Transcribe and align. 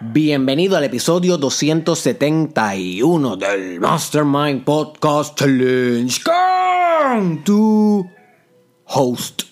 Bienvenido 0.00 0.76
al 0.76 0.82
episodio 0.82 1.38
271 1.38 3.36
del 3.36 3.78
Mastermind 3.78 4.64
Podcast 4.64 5.38
Challenge 5.38 6.20
con 6.24 7.44
tu 7.44 8.04
host, 8.86 9.42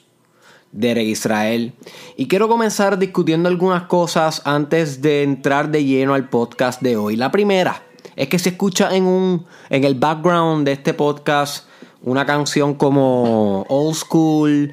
Derek 0.72 1.06
Israel. 1.06 1.72
Y 2.16 2.26
quiero 2.26 2.48
comenzar 2.48 2.98
discutiendo 2.98 3.48
algunas 3.48 3.84
cosas 3.84 4.42
antes 4.44 5.00
de 5.00 5.22
entrar 5.22 5.70
de 5.70 5.84
lleno 5.84 6.14
al 6.14 6.28
podcast 6.28 6.82
de 6.82 6.96
hoy. 6.96 7.14
La 7.14 7.30
primera 7.30 7.84
es 8.16 8.26
que 8.26 8.40
se 8.40 8.48
escucha 8.48 8.96
en, 8.96 9.04
un, 9.04 9.46
en 9.70 9.84
el 9.84 9.94
background 9.94 10.66
de 10.66 10.72
este 10.72 10.92
podcast 10.92 11.68
una 12.02 12.26
canción 12.26 12.74
como 12.74 13.62
Old 13.68 13.94
School 13.94 14.72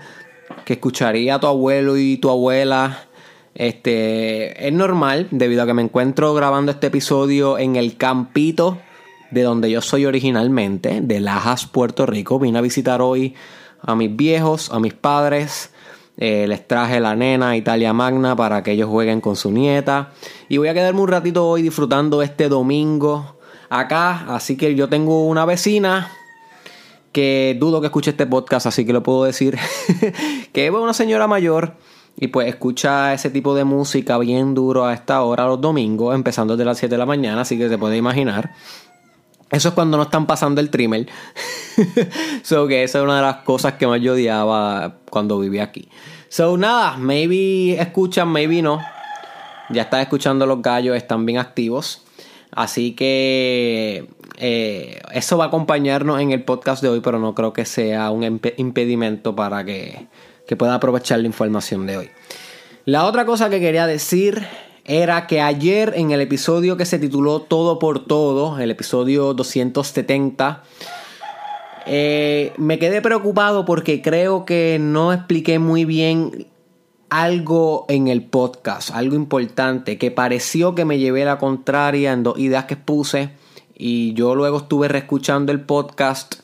que 0.65 0.73
escucharía 0.73 1.39
tu 1.39 1.45
abuelo 1.45 1.95
y 1.95 2.17
tu 2.17 2.31
abuela 2.31 3.08
este, 3.59 4.69
es 4.69 4.71
normal 4.71 5.27
debido 5.31 5.63
a 5.63 5.65
que 5.65 5.73
me 5.73 5.81
encuentro 5.81 6.33
grabando 6.33 6.71
este 6.71 6.87
episodio 6.87 7.57
en 7.57 7.75
el 7.75 7.97
campito 7.97 8.77
de 9.31 9.43
donde 9.43 9.69
yo 9.69 9.81
soy 9.81 10.05
originalmente, 10.05 11.01
de 11.01 11.19
Lajas, 11.19 11.65
Puerto 11.65 12.05
Rico. 12.05 12.39
Vine 12.39 12.57
a 12.57 12.61
visitar 12.61 13.01
hoy 13.01 13.35
a 13.81 13.95
mis 13.95 14.15
viejos, 14.15 14.71
a 14.71 14.79
mis 14.79 14.93
padres. 14.93 15.73
Eh, 16.15 16.45
les 16.47 16.65
traje 16.69 17.01
la 17.01 17.17
nena 17.17 17.57
Italia 17.57 17.91
Magna 17.91 18.33
para 18.33 18.63
que 18.63 18.71
ellos 18.71 18.89
jueguen 18.89 19.19
con 19.19 19.35
su 19.35 19.51
nieta. 19.51 20.13
Y 20.47 20.55
voy 20.55 20.69
a 20.69 20.73
quedarme 20.73 21.01
un 21.01 21.09
ratito 21.09 21.45
hoy 21.45 21.61
disfrutando 21.61 22.21
este 22.21 22.47
domingo 22.47 23.39
acá. 23.69 24.33
Así 24.33 24.55
que 24.55 24.73
yo 24.73 24.87
tengo 24.87 25.27
una 25.27 25.43
vecina 25.43 26.09
que 27.11 27.57
dudo 27.59 27.81
que 27.81 27.87
escuche 27.87 28.11
este 28.11 28.25
podcast, 28.25 28.67
así 28.67 28.85
que 28.85 28.93
lo 28.93 29.03
puedo 29.03 29.25
decir. 29.25 29.57
que 30.53 30.65
es 30.65 30.71
una 30.71 30.93
señora 30.93 31.27
mayor 31.27 31.75
y 32.19 32.27
pues 32.27 32.47
escucha 32.47 33.13
ese 33.13 33.29
tipo 33.29 33.55
de 33.55 33.63
música 33.63 34.17
bien 34.17 34.53
duro 34.53 34.85
a 34.85 34.93
esta 34.93 35.21
hora 35.21 35.45
los 35.45 35.61
domingos, 35.61 36.13
empezando 36.13 36.57
desde 36.57 36.65
las 36.65 36.77
7 36.77 36.93
de 36.93 36.99
la 36.99 37.05
mañana, 37.05 37.41
así 37.41 37.57
que 37.57 37.69
se 37.69 37.77
puede 37.77 37.95
imaginar. 37.95 38.51
Eso 39.49 39.69
es 39.69 39.73
cuando 39.73 39.95
no 39.95 40.03
están 40.03 40.27
pasando 40.27 40.59
el 40.59 40.69
trimmer. 40.69 41.07
so 42.43 42.67
que 42.67 42.83
esa 42.83 42.99
es 42.99 43.03
una 43.03 43.15
de 43.15 43.21
las 43.21 43.37
cosas 43.37 43.73
que 43.73 43.87
más 43.87 44.01
yo 44.01 44.13
odiaba 44.13 44.97
cuando 45.09 45.39
vivía 45.39 45.63
aquí. 45.63 45.87
So 46.27 46.57
nada, 46.57 46.97
maybe 46.97 47.79
escuchan, 47.79 48.27
maybe 48.27 48.61
no. 48.61 48.81
Ya 49.69 49.83
están 49.83 50.01
escuchando 50.01 50.45
los 50.45 50.61
gallos, 50.61 50.97
están 50.97 51.25
bien 51.25 51.39
activos. 51.39 52.03
Así 52.51 52.95
que 52.95 54.09
eh, 54.37 55.01
eso 55.13 55.37
va 55.37 55.45
a 55.45 55.47
acompañarnos 55.47 56.19
en 56.19 56.31
el 56.31 56.43
podcast 56.43 56.83
de 56.83 56.89
hoy, 56.89 56.99
pero 56.99 57.17
no 57.17 57.33
creo 57.33 57.53
que 57.53 57.63
sea 57.63 58.11
un 58.11 58.41
impedimento 58.57 59.35
para 59.35 59.63
que 59.63 60.07
que 60.49 60.57
pueda 60.57 60.73
aprovechar 60.73 61.19
la 61.19 61.27
información 61.27 61.85
de 61.85 61.97
hoy. 61.97 62.09
La 62.85 63.05
otra 63.05 63.23
cosa 63.23 63.51
que 63.51 63.59
quería 63.59 63.85
decir 63.85 64.47
era 64.83 65.27
que 65.27 65.41
ayer 65.41 65.93
en 65.95 66.09
el 66.09 66.21
episodio 66.21 66.75
que 66.75 66.87
se 66.87 66.97
tituló 66.97 67.41
Todo 67.41 67.77
por 67.77 68.03
Todo, 68.07 68.57
el 68.57 68.71
episodio 68.71 69.35
270, 69.35 70.63
eh, 71.85 72.51
me 72.57 72.79
quedé 72.79 72.99
preocupado 73.03 73.63
porque 73.63 74.01
creo 74.01 74.43
que 74.43 74.79
no 74.81 75.13
expliqué 75.13 75.59
muy 75.59 75.85
bien 75.85 76.47
algo 77.11 77.85
en 77.87 78.07
el 78.07 78.23
podcast, 78.23 78.89
algo 78.89 79.15
importante, 79.15 79.99
que 79.99 80.09
pareció 80.09 80.73
que 80.73 80.83
me 80.83 80.97
llevé 80.97 81.25
la 81.25 81.37
contraria 81.37 82.11
en 82.11 82.23
dos 82.23 82.39
ideas 82.39 82.65
que 82.65 82.75
puse 82.75 83.33
y 83.75 84.13
yo 84.13 84.33
luego 84.33 84.57
estuve 84.57 84.87
reescuchando 84.87 85.51
el 85.51 85.61
podcast 85.61 86.37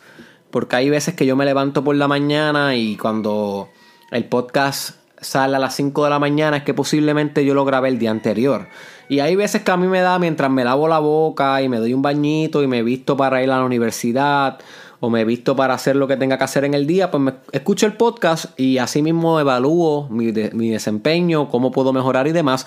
porque 0.51 0.75
hay 0.75 0.91
veces 0.91 1.15
que 1.15 1.25
yo 1.25 1.35
me 1.35 1.43
levanto 1.43 1.83
por 1.83 1.95
la 1.95 2.07
mañana 2.07 2.75
y 2.75 2.97
cuando 2.97 3.69
el 4.11 4.25
podcast 4.25 4.97
sale 5.19 5.55
a 5.55 5.59
las 5.59 5.75
5 5.75 6.03
de 6.03 6.09
la 6.09 6.19
mañana 6.19 6.57
es 6.57 6.63
que 6.63 6.73
posiblemente 6.73 7.45
yo 7.45 7.53
lo 7.53 7.65
grabé 7.65 7.89
el 7.89 7.99
día 7.99 8.11
anterior. 8.11 8.67
Y 9.09 9.19
hay 9.19 9.35
veces 9.35 9.63
que 9.63 9.71
a 9.71 9.77
mí 9.77 9.87
me 9.87 10.01
da 10.01 10.19
mientras 10.19 10.49
me 10.51 10.63
lavo 10.63 10.87
la 10.87 10.99
boca 10.99 11.61
y 11.61 11.69
me 11.69 11.77
doy 11.77 11.93
un 11.93 12.01
bañito 12.01 12.63
y 12.63 12.67
me 12.67 12.83
visto 12.83 13.17
para 13.17 13.41
ir 13.43 13.51
a 13.51 13.57
la 13.57 13.63
universidad 13.63 14.59
o 14.99 15.09
me 15.09 15.25
visto 15.25 15.55
para 15.55 15.73
hacer 15.73 15.95
lo 15.95 16.07
que 16.07 16.17
tenga 16.17 16.37
que 16.37 16.43
hacer 16.43 16.63
en 16.63 16.73
el 16.73 16.87
día, 16.87 17.11
pues 17.11 17.21
me 17.21 17.33
escucho 17.51 17.85
el 17.85 17.93
podcast 17.93 18.59
y 18.59 18.77
así 18.77 19.01
mismo 19.01 19.39
evalúo 19.39 20.07
mi, 20.09 20.31
mi 20.53 20.69
desempeño, 20.69 21.49
cómo 21.49 21.71
puedo 21.71 21.93
mejorar 21.93 22.27
y 22.27 22.31
demás. 22.31 22.65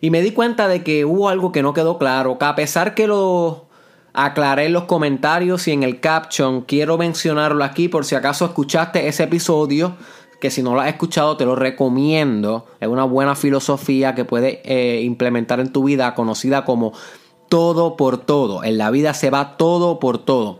Y 0.00 0.10
me 0.10 0.22
di 0.22 0.32
cuenta 0.32 0.68
de 0.68 0.84
que 0.84 1.04
hubo 1.04 1.28
algo 1.28 1.52
que 1.52 1.62
no 1.62 1.72
quedó 1.72 1.98
claro, 1.98 2.38
que 2.38 2.44
a 2.44 2.54
pesar 2.54 2.94
que 2.94 3.06
lo 3.06 3.66
aclaré 4.12 4.66
en 4.66 4.72
los 4.72 4.84
comentarios 4.84 5.66
y 5.68 5.72
en 5.72 5.82
el 5.82 6.00
caption, 6.00 6.62
quiero 6.62 6.98
mencionarlo 6.98 7.64
aquí 7.64 7.88
por 7.88 8.04
si 8.04 8.14
acaso 8.14 8.44
escuchaste 8.44 9.08
ese 9.08 9.24
episodio 9.24 9.96
que 10.40 10.50
si 10.50 10.62
no 10.62 10.74
lo 10.74 10.80
has 10.80 10.88
escuchado 10.88 11.36
te 11.36 11.44
lo 11.44 11.54
recomiendo. 11.54 12.66
Es 12.80 12.88
una 12.88 13.04
buena 13.04 13.34
filosofía 13.34 14.14
que 14.14 14.24
puedes 14.24 14.58
eh, 14.64 15.02
implementar 15.04 15.60
en 15.60 15.72
tu 15.72 15.84
vida 15.84 16.14
conocida 16.14 16.64
como 16.64 16.92
todo 17.48 17.96
por 17.96 18.18
todo. 18.18 18.64
En 18.64 18.78
la 18.78 18.90
vida 18.90 19.12
se 19.12 19.30
va 19.30 19.56
todo 19.56 19.98
por 19.98 20.24
todo. 20.24 20.58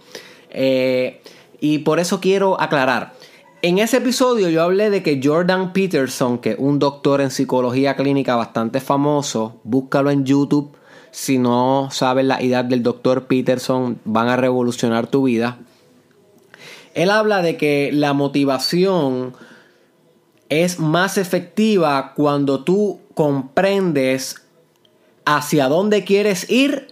Eh, 0.51 1.23
y 1.61 1.79
por 1.79 1.99
eso 1.99 2.21
quiero 2.21 2.61
aclarar. 2.61 3.15
En 3.63 3.79
ese 3.79 3.99
episodio 3.99 4.49
yo 4.49 4.63
hablé 4.63 4.91
de 4.91 5.03
que 5.03 5.21
Jordan 5.23 5.73
Peterson, 5.73 6.39
que 6.39 6.53
es 6.53 6.57
un 6.59 6.79
doctor 6.79 7.21
en 7.21 7.31
psicología 7.31 7.95
clínica 7.95 8.35
bastante 8.35 8.81
famoso, 8.81 9.61
búscalo 9.65 10.11
en 10.11 10.25
YouTube. 10.25 10.77
Si 11.11 11.39
no 11.39 11.89
sabes 11.91 12.25
la 12.25 12.43
idea 12.43 12.63
del 12.63 12.83
doctor 12.83 13.27
Peterson, 13.27 13.99
van 14.05 14.29
a 14.29 14.37
revolucionar 14.37 15.09
tu 15.09 15.25
vida. 15.25 15.59
Él 16.95 17.11
habla 17.11 17.43
de 17.43 17.57
que 17.57 17.91
la 17.93 18.15
motivación 18.15 19.35
es 20.51 20.79
más 20.79 21.17
efectiva 21.17 22.13
cuando 22.15 22.63
tú 22.65 23.01
comprendes 23.15 24.43
hacia 25.25 25.69
dónde 25.69 26.05
quieres 26.05 26.51
ir, 26.51 26.89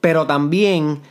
pero 0.00 0.26
también 0.26 1.02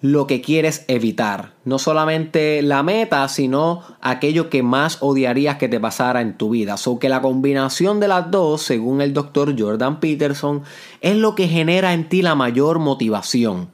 lo 0.00 0.26
que 0.26 0.40
quieres 0.40 0.84
evitar. 0.88 1.54
No 1.64 1.78
solamente 1.78 2.62
la 2.62 2.82
meta, 2.82 3.26
sino 3.28 3.82
aquello 4.00 4.50
que 4.50 4.62
más 4.62 4.98
odiarías 5.00 5.56
que 5.56 5.68
te 5.68 5.80
pasara 5.80 6.20
en 6.20 6.36
tu 6.36 6.50
vida. 6.50 6.76
So 6.76 6.98
que 6.98 7.08
la 7.08 7.22
combinación 7.22 7.98
de 7.98 8.08
las 8.08 8.30
dos, 8.30 8.62
según 8.62 9.00
el 9.00 9.12
doctor 9.12 9.58
Jordan 9.58 9.98
Peterson, 9.98 10.62
es 11.00 11.16
lo 11.16 11.34
que 11.34 11.48
genera 11.48 11.92
en 11.92 12.08
ti 12.08 12.22
la 12.22 12.34
mayor 12.34 12.78
motivación. 12.78 13.68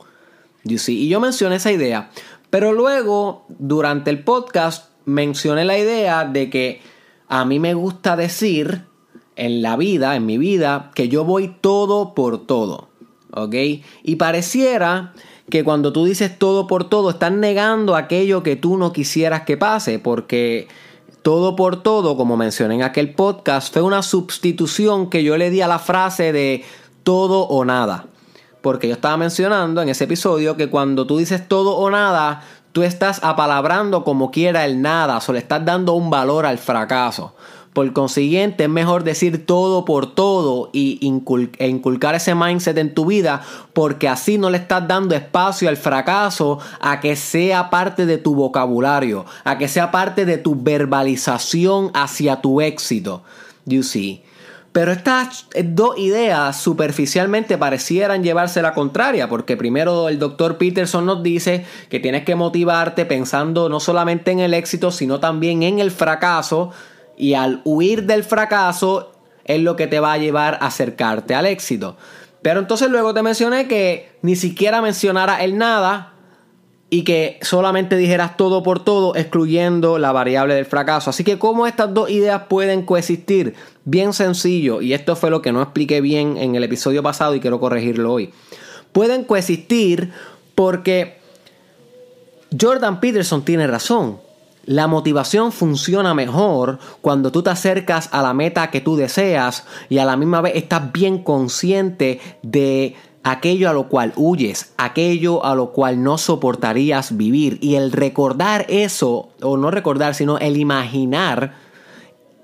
Y 0.65 1.09
yo 1.09 1.21
mencioné 1.21 1.57
esa 1.57 1.73
idea. 1.73 2.11
Pero 2.51 2.73
luego, 2.73 3.45
durante 3.49 4.11
el 4.11 4.23
podcast, 4.23 4.92
mencioné 5.05 5.65
la 5.65 5.79
idea 5.79 6.25
de 6.25 6.51
que 6.51 6.81
a 7.29 7.45
mí 7.45 7.59
me 7.59 7.75
gusta 7.75 8.17
decir 8.17 8.85
en 9.37 9.63
la 9.63 9.77
vida, 9.77 10.17
en 10.17 10.27
mi 10.27 10.39
vida, 10.39 10.91
que 10.95 11.09
yo 11.09 11.25
voy 11.25 11.55
todo 11.61 12.15
por 12.15 12.47
todo. 12.47 12.89
¿Ok? 13.35 13.55
Y 14.03 14.17
pareciera 14.17 15.15
que 15.51 15.65
cuando 15.65 15.93
tú 15.93 16.05
dices 16.05 16.39
todo 16.39 16.67
por 16.67 16.89
todo, 16.89 17.11
estás 17.11 17.33
negando 17.33 17.97
aquello 17.97 18.43
que 18.43 18.57
tú 18.57 18.77
no 18.77 18.93
quisieras 18.93 19.43
que 19.43 19.57
pase, 19.57 19.99
porque 19.99 20.69
todo 21.23 21.57
por 21.57 21.83
todo, 21.83 22.17
como 22.17 22.37
mencioné 22.37 22.75
en 22.77 22.83
aquel 22.83 23.15
podcast, 23.15 23.73
fue 23.73 23.83
una 23.83 24.03
sustitución 24.03 25.09
que 25.09 25.25
yo 25.25 25.37
le 25.37 25.51
di 25.51 25.61
a 25.61 25.69
la 25.69 25.79
frase 25.79 26.33
de 26.33 26.65
todo 27.03 27.43
o 27.43 27.65
nada. 27.65 28.07
Porque 28.61 28.89
yo 28.89 28.95
estaba 28.95 29.17
mencionando 29.17 29.83
en 29.83 29.89
ese 29.89 30.05
episodio 30.05 30.57
que 30.57 30.69
cuando 30.69 31.07
tú 31.07 31.19
dices 31.19 31.49
todo 31.49 31.77
o 31.77 31.91
nada, 31.91 32.45
tú 32.73 32.83
estás 32.83 33.21
apalabrando 33.23 34.03
como 34.05 34.31
quiera 34.31 34.65
el 34.65 34.83
nada, 34.83 35.21
o 35.27 35.33
le 35.33 35.39
estás 35.39 35.65
dando 35.65 35.93
un 35.93 36.11
valor 36.11 36.47
al 36.47 36.59
fracaso. 36.59 37.35
Por 37.73 37.91
consiguiente, 37.95 38.65
es 38.65 38.71
mejor 38.71 39.03
decir 39.03 39.47
todo 39.47 39.87
por 39.87 40.15
todo 40.15 40.69
y 40.75 40.99
e 41.59 41.69
inculcar 41.69 42.15
ese 42.15 42.35
mindset 42.35 42.77
en 42.77 42.93
tu 42.93 43.07
vida 43.07 43.41
porque 43.73 44.11
así 44.11 44.37
no 44.37 44.51
le 44.51 44.59
estás 44.59 44.87
dando 44.87 45.15
espacio 45.15 45.71
al 45.71 45.79
fracaso 45.79 46.59
a 46.81 47.01
que 47.01 47.17
sea 47.17 47.71
parte 47.71 48.05
de 48.05 48.19
tu 48.19 48.35
vocabulario, 48.35 49.25
a 49.45 49.57
que 49.57 49.69
sea 49.69 49.91
parte 49.91 50.27
de 50.27 50.37
tu 50.37 50.55
verbalización 50.55 51.91
hacia 51.95 52.43
tu 52.43 52.61
éxito. 52.61 53.23
You 53.65 53.83
see. 53.83 54.23
Pero 54.73 54.91
estas 54.91 55.47
dos 55.65 55.99
ideas 55.99 56.57
superficialmente 56.57 57.59
parecieran 57.59 58.23
llevarse 58.23 58.63
la 58.63 58.73
contraria, 58.73 59.29
porque 59.29 59.59
primero 59.59 60.09
el 60.09 60.19
doctor 60.19 60.57
Peterson 60.57 61.05
nos 61.05 61.23
dice 61.23 61.67
que 61.91 62.01
tienes 62.01 62.25
que 62.25 62.35
motivarte 62.35 63.05
pensando 63.05 63.69
no 63.69 63.81
solamente 63.81 64.31
en 64.31 64.41
el 64.41 64.55
éxito, 64.55 64.91
sino 64.91 65.21
también 65.21 65.63
en 65.63 65.79
el 65.79 65.91
fracaso, 65.91 66.71
y 67.19 67.35
al 67.35 67.61
huir 67.65 68.05
del 68.05 68.25
fracaso 68.25 69.13
es 69.45 69.61
lo 69.61 69.77
que 69.77 69.87
te 69.87 70.01
va 70.01 70.15
a 70.15 70.19
llevar 70.19 70.55
a 70.55 70.69
acercarte 70.69 71.35
al 71.35 71.45
éxito. 71.45 71.97
Pero 72.41 72.59
entonces 72.59 72.91
luego 72.91 73.13
te 73.13 73.23
mencioné 73.23 73.69
que 73.69 74.17
ni 74.23 74.37
siquiera 74.37 74.81
mencionara 74.81 75.45
el 75.45 75.59
nada, 75.59 76.12
y 76.93 77.05
que 77.05 77.39
solamente 77.41 77.97
dijeras 77.97 78.37
todo 78.37 78.63
por 78.63 78.85
todo, 78.85 79.17
excluyendo 79.17 79.99
la 79.99 80.13
variable 80.13 80.55
del 80.55 80.67
fracaso. 80.67 81.09
Así 81.09 81.25
que, 81.25 81.39
¿cómo 81.39 81.67
estas 81.67 81.95
dos 81.95 82.11
ideas 82.11 82.43
pueden 82.51 82.83
coexistir? 82.85 83.55
Bien 83.87 84.13
sencillo, 84.13 84.83
y 84.83 84.93
esto 84.93 85.17
fue 85.17 85.31
lo 85.31 85.41
que 85.41 85.53
no 85.53 85.63
expliqué 85.63 86.03
bien 86.03 86.37
en 86.37 86.55
el 86.55 86.65
episodio 86.65 87.03
pasado 87.03 87.35
y 87.35 87.41
quiero 87.41 87.59
corregirlo 87.61 88.13
hoy. 88.13 88.31
Pueden 88.93 89.25
coexistir 89.25 90.13
porque 90.55 91.17
Jordan 92.61 93.01
Peterson 93.01 93.43
tiene 93.43 93.67
razón. 93.67 94.19
La 94.67 94.87
motivación 94.87 95.51
funciona 95.51 96.13
mejor 96.13 96.79
cuando 97.01 97.33
tú 97.33 97.43
te 97.43 97.49
acercas 97.49 98.11
a 98.13 98.21
la 98.21 98.35
meta 98.35 98.71
que 98.71 98.83
tú 98.83 98.97
deseas 98.97 99.65
y 99.89 99.97
a 99.97 100.05
la 100.05 100.19
misma 100.19 100.43
vez 100.43 100.57
estás 100.57 100.93
bien 100.93 101.25
consciente 101.25 102.21
de 102.43 102.97
aquello 103.23 103.69
a 103.71 103.73
lo 103.73 103.89
cual 103.89 104.13
huyes, 104.17 104.73
aquello 104.77 105.45
a 105.45 105.55
lo 105.55 105.73
cual 105.73 106.03
no 106.03 106.19
soportarías 106.19 107.17
vivir. 107.17 107.59
Y 107.61 107.77
el 107.77 107.93
recordar 107.93 108.67
eso, 108.69 109.31
o 109.41 109.57
no 109.57 109.71
recordar, 109.71 110.15
sino 110.15 110.39
el 110.39 110.57
imaginar 110.57 111.55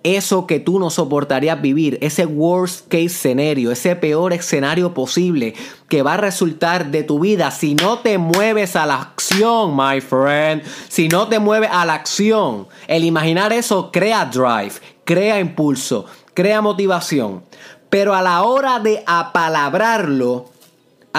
eso 0.04 0.46
que 0.46 0.60
tú 0.60 0.78
no 0.78 0.90
soportarías 0.90 1.60
vivir, 1.60 1.98
ese 2.00 2.24
worst 2.24 2.88
case 2.88 3.08
scenario, 3.08 3.72
ese 3.72 3.96
peor 3.96 4.32
escenario 4.32 4.94
posible 4.94 5.54
que 5.88 6.02
va 6.02 6.14
a 6.14 6.18
resultar 6.18 6.90
de 6.90 7.02
tu 7.02 7.18
vida 7.18 7.50
si 7.50 7.74
no 7.74 7.98
te 7.98 8.16
mueves 8.16 8.76
a 8.76 8.86
la 8.86 8.96
acción, 8.96 9.76
my 9.76 10.00
friend, 10.00 10.62
si 10.88 11.08
no 11.08 11.28
te 11.28 11.38
mueves 11.38 11.70
a 11.72 11.84
la 11.84 11.94
acción. 11.94 12.68
El 12.86 13.04
imaginar 13.04 13.52
eso 13.52 13.90
crea 13.92 14.24
drive, 14.26 14.74
crea 15.04 15.40
impulso, 15.40 16.06
crea 16.32 16.62
motivación. 16.62 17.42
Pero 17.90 18.14
a 18.14 18.22
la 18.22 18.42
hora 18.42 18.80
de 18.80 19.02
apalabrarlo, 19.06 20.50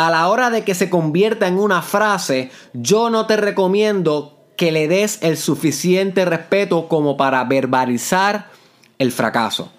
a 0.07 0.11
la 0.11 0.27
hora 0.29 0.49
de 0.49 0.63
que 0.63 0.75
se 0.75 0.89
convierta 0.89 1.47
en 1.47 1.59
una 1.59 1.81
frase, 1.81 2.51
yo 2.73 3.09
no 3.09 3.25
te 3.25 3.37
recomiendo 3.37 4.39
que 4.55 4.71
le 4.71 4.87
des 4.87 5.19
el 5.21 5.37
suficiente 5.37 6.25
respeto 6.25 6.87
como 6.87 7.17
para 7.17 7.43
verbalizar 7.45 8.49
el 8.97 9.11
fracaso. 9.11 9.71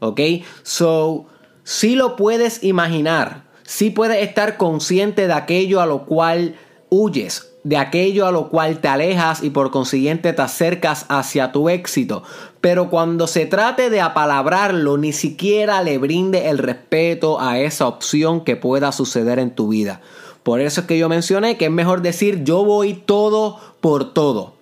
¿Ok? 0.00 0.20
So, 0.62 1.26
si 1.62 1.94
lo 1.94 2.16
puedes 2.16 2.62
imaginar, 2.62 3.44
si 3.62 3.90
puedes 3.90 4.22
estar 4.22 4.56
consciente 4.56 5.26
de 5.26 5.32
aquello 5.32 5.80
a 5.80 5.86
lo 5.86 6.04
cual 6.04 6.56
huyes, 6.90 7.53
de 7.64 7.76
aquello 7.76 8.26
a 8.26 8.30
lo 8.30 8.48
cual 8.50 8.78
te 8.78 8.88
alejas 8.88 9.42
y 9.42 9.50
por 9.50 9.70
consiguiente 9.70 10.32
te 10.32 10.42
acercas 10.42 11.06
hacia 11.08 11.50
tu 11.50 11.68
éxito. 11.68 12.22
Pero 12.60 12.90
cuando 12.90 13.26
se 13.26 13.46
trate 13.46 13.90
de 13.90 14.00
apalabrarlo, 14.00 14.96
ni 14.98 15.12
siquiera 15.12 15.82
le 15.82 15.98
brinde 15.98 16.50
el 16.50 16.58
respeto 16.58 17.40
a 17.40 17.58
esa 17.58 17.88
opción 17.88 18.44
que 18.44 18.56
pueda 18.56 18.92
suceder 18.92 19.38
en 19.38 19.54
tu 19.54 19.68
vida. 19.68 20.00
Por 20.42 20.60
eso 20.60 20.82
es 20.82 20.86
que 20.86 20.98
yo 20.98 21.08
mencioné 21.08 21.56
que 21.56 21.64
es 21.64 21.70
mejor 21.70 22.02
decir 22.02 22.44
yo 22.44 22.64
voy 22.64 22.94
todo 22.94 23.58
por 23.80 24.12
todo 24.12 24.54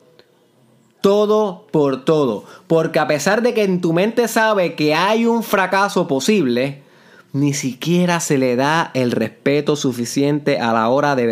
todo 1.03 1.67
por 1.71 2.05
todo. 2.05 2.45
Porque 2.67 2.99
a 2.99 3.07
pesar 3.07 3.43
de 3.43 3.53
que 3.53 3.65
en 3.65 3.83
tu 3.83 3.93
mente 3.93 4.29
sabe 4.29 4.75
que 4.75 4.95
hay 4.95 5.27
un 5.27 5.43
fracaso 5.43 6.09
posible, 6.09 6.82
ni 7.33 7.55
siquiera 7.55 8.21
se 8.21 8.37
le 8.37 8.57
da 8.57 8.91
el 8.93 9.11
respeto 9.11 9.75
suficiente 9.75 10.59
a 10.59 10.73
la 10.73 10.89
hora 10.91 11.17
de, 11.17 11.27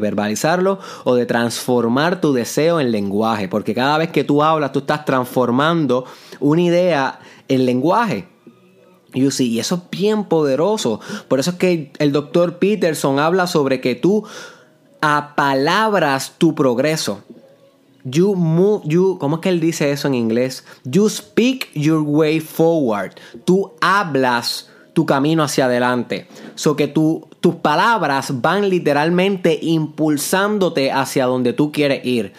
verbalizarlo 0.00 0.78
o 1.04 1.14
de 1.14 1.26
transformar 1.26 2.20
tu 2.20 2.32
deseo 2.32 2.80
en 2.80 2.90
lenguaje. 2.90 3.48
Porque 3.48 3.74
cada 3.74 3.98
vez 3.98 4.10
que 4.10 4.24
tú 4.24 4.42
hablas, 4.42 4.72
tú 4.72 4.80
estás 4.80 5.04
transformando 5.04 6.06
una 6.40 6.62
idea 6.62 7.20
en 7.48 7.66
lenguaje. 7.66 8.26
You 9.12 9.30
y 9.38 9.58
eso 9.60 9.76
es 9.76 9.98
bien 9.98 10.24
poderoso. 10.24 11.00
Por 11.28 11.38
eso 11.38 11.50
es 11.50 11.56
que 11.56 11.92
el 11.98 12.10
doctor 12.10 12.58
Peterson 12.58 13.18
habla 13.18 13.46
sobre 13.46 13.80
que 13.80 13.94
tú 13.94 14.24
apalabras 15.00 16.34
tu 16.38 16.54
progreso. 16.54 17.22
You 18.02 18.34
move, 18.34 18.82
you, 18.86 19.18
¿cómo 19.20 19.36
es 19.36 19.42
que 19.42 19.50
él 19.50 19.60
dice 19.60 19.92
eso 19.92 20.08
en 20.08 20.14
inglés? 20.14 20.64
You 20.84 21.08
speak 21.08 21.68
your 21.74 22.00
way 22.00 22.40
forward. 22.40 23.12
Tú 23.44 23.72
hablas 23.80 24.68
tu 24.94 25.04
camino 25.04 25.42
hacia 25.42 25.66
adelante. 25.66 26.26
So 26.54 26.76
que 26.76 26.88
tus 26.88 27.54
palabras 27.60 28.40
van 28.40 28.70
literalmente 28.70 29.58
impulsándote 29.60 30.90
hacia 30.90 31.26
donde 31.26 31.52
tú 31.52 31.70
quieres 31.70 32.04
ir. 32.06 32.32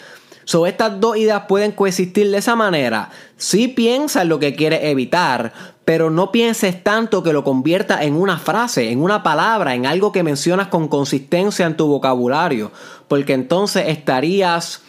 So 0.44 0.66
estas 0.66 1.00
dos 1.00 1.16
ideas 1.16 1.42
pueden 1.48 1.72
coexistir 1.72 2.30
de 2.30 2.38
esa 2.38 2.54
manera. 2.54 3.10
Si 3.36 3.68
piensas 3.68 4.26
lo 4.26 4.38
que 4.38 4.54
quieres 4.54 4.84
evitar, 4.84 5.52
pero 5.84 6.08
no 6.10 6.32
pienses 6.32 6.82
tanto 6.82 7.22
que 7.22 7.32
lo 7.32 7.44
convierta 7.44 8.02
en 8.02 8.14
una 8.14 8.38
frase, 8.38 8.90
en 8.90 9.00
una 9.00 9.22
palabra, 9.22 9.74
en 9.74 9.86
algo 9.86 10.12
que 10.12 10.22
mencionas 10.22 10.68
con 10.68 10.88
consistencia 10.88 11.66
en 11.66 11.76
tu 11.76 11.86
vocabulario, 11.88 12.70
porque 13.08 13.34
entonces 13.34 13.88
estarías 13.88 14.82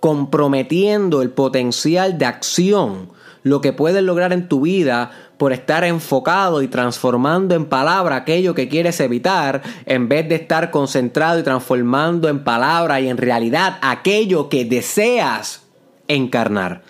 comprometiendo 0.00 1.22
el 1.22 1.30
potencial 1.30 2.18
de 2.18 2.26
acción, 2.26 3.10
lo 3.42 3.60
que 3.60 3.72
puedes 3.72 4.02
lograr 4.02 4.32
en 4.32 4.48
tu 4.48 4.60
vida 4.60 5.10
por 5.38 5.52
estar 5.52 5.84
enfocado 5.84 6.62
y 6.62 6.68
transformando 6.68 7.54
en 7.54 7.66
palabra 7.66 8.16
aquello 8.16 8.54
que 8.54 8.68
quieres 8.68 9.00
evitar, 9.00 9.62
en 9.86 10.08
vez 10.08 10.28
de 10.28 10.34
estar 10.34 10.70
concentrado 10.70 11.38
y 11.38 11.42
transformando 11.42 12.28
en 12.28 12.44
palabra 12.44 13.00
y 13.00 13.08
en 13.08 13.16
realidad 13.16 13.78
aquello 13.80 14.48
que 14.48 14.64
deseas 14.64 15.62
encarnar. 16.08 16.82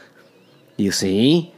You 0.79 0.93
see? 0.93 1.53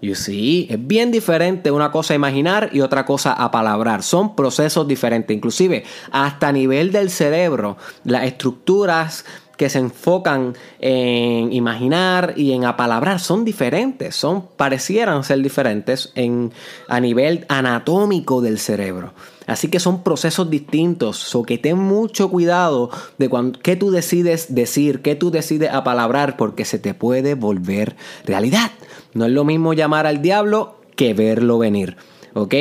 You 0.00 0.14
see? 0.14 0.66
Es 0.70 0.86
bien 0.86 1.10
diferente 1.10 1.70
una 1.70 1.90
cosa 1.90 2.14
imaginar 2.14 2.70
y 2.72 2.80
otra 2.80 3.04
cosa 3.04 3.32
a 3.32 3.50
palabrar. 3.50 4.02
Son 4.02 4.36
procesos 4.36 4.86
diferentes. 4.86 5.34
Inclusive, 5.34 5.84
hasta 6.12 6.48
a 6.48 6.52
nivel 6.52 6.92
del 6.92 7.10
cerebro, 7.10 7.76
las 8.04 8.24
estructuras 8.24 9.24
que 9.58 9.68
se 9.68 9.80
enfocan 9.80 10.54
en 10.78 11.52
imaginar 11.52 12.32
y 12.36 12.52
en 12.52 12.64
apalabrar 12.64 13.18
son 13.18 13.44
diferentes, 13.44 14.14
son 14.14 14.46
parecieran 14.56 15.24
ser 15.24 15.42
diferentes 15.42 16.12
en, 16.14 16.52
a 16.86 17.00
nivel 17.00 17.44
anatómico 17.48 18.40
del 18.40 18.58
cerebro. 18.58 19.12
Así 19.46 19.68
que 19.68 19.80
son 19.80 20.04
procesos 20.04 20.48
distintos, 20.48 21.16
so 21.16 21.42
que 21.42 21.58
ten 21.58 21.76
mucho 21.76 22.30
cuidado 22.30 22.90
de 23.18 23.28
cuando, 23.28 23.58
qué 23.58 23.76
tú 23.76 23.90
decides 23.90 24.54
decir, 24.54 25.02
qué 25.02 25.16
tú 25.16 25.30
decides 25.30 25.72
apalabrar, 25.72 26.36
porque 26.36 26.64
se 26.64 26.78
te 26.78 26.94
puede 26.94 27.34
volver 27.34 27.96
realidad. 28.24 28.70
No 29.14 29.24
es 29.24 29.32
lo 29.32 29.44
mismo 29.44 29.72
llamar 29.72 30.06
al 30.06 30.22
diablo 30.22 30.76
que 30.94 31.14
verlo 31.14 31.58
venir. 31.58 31.96
¿Ok? 32.34 32.54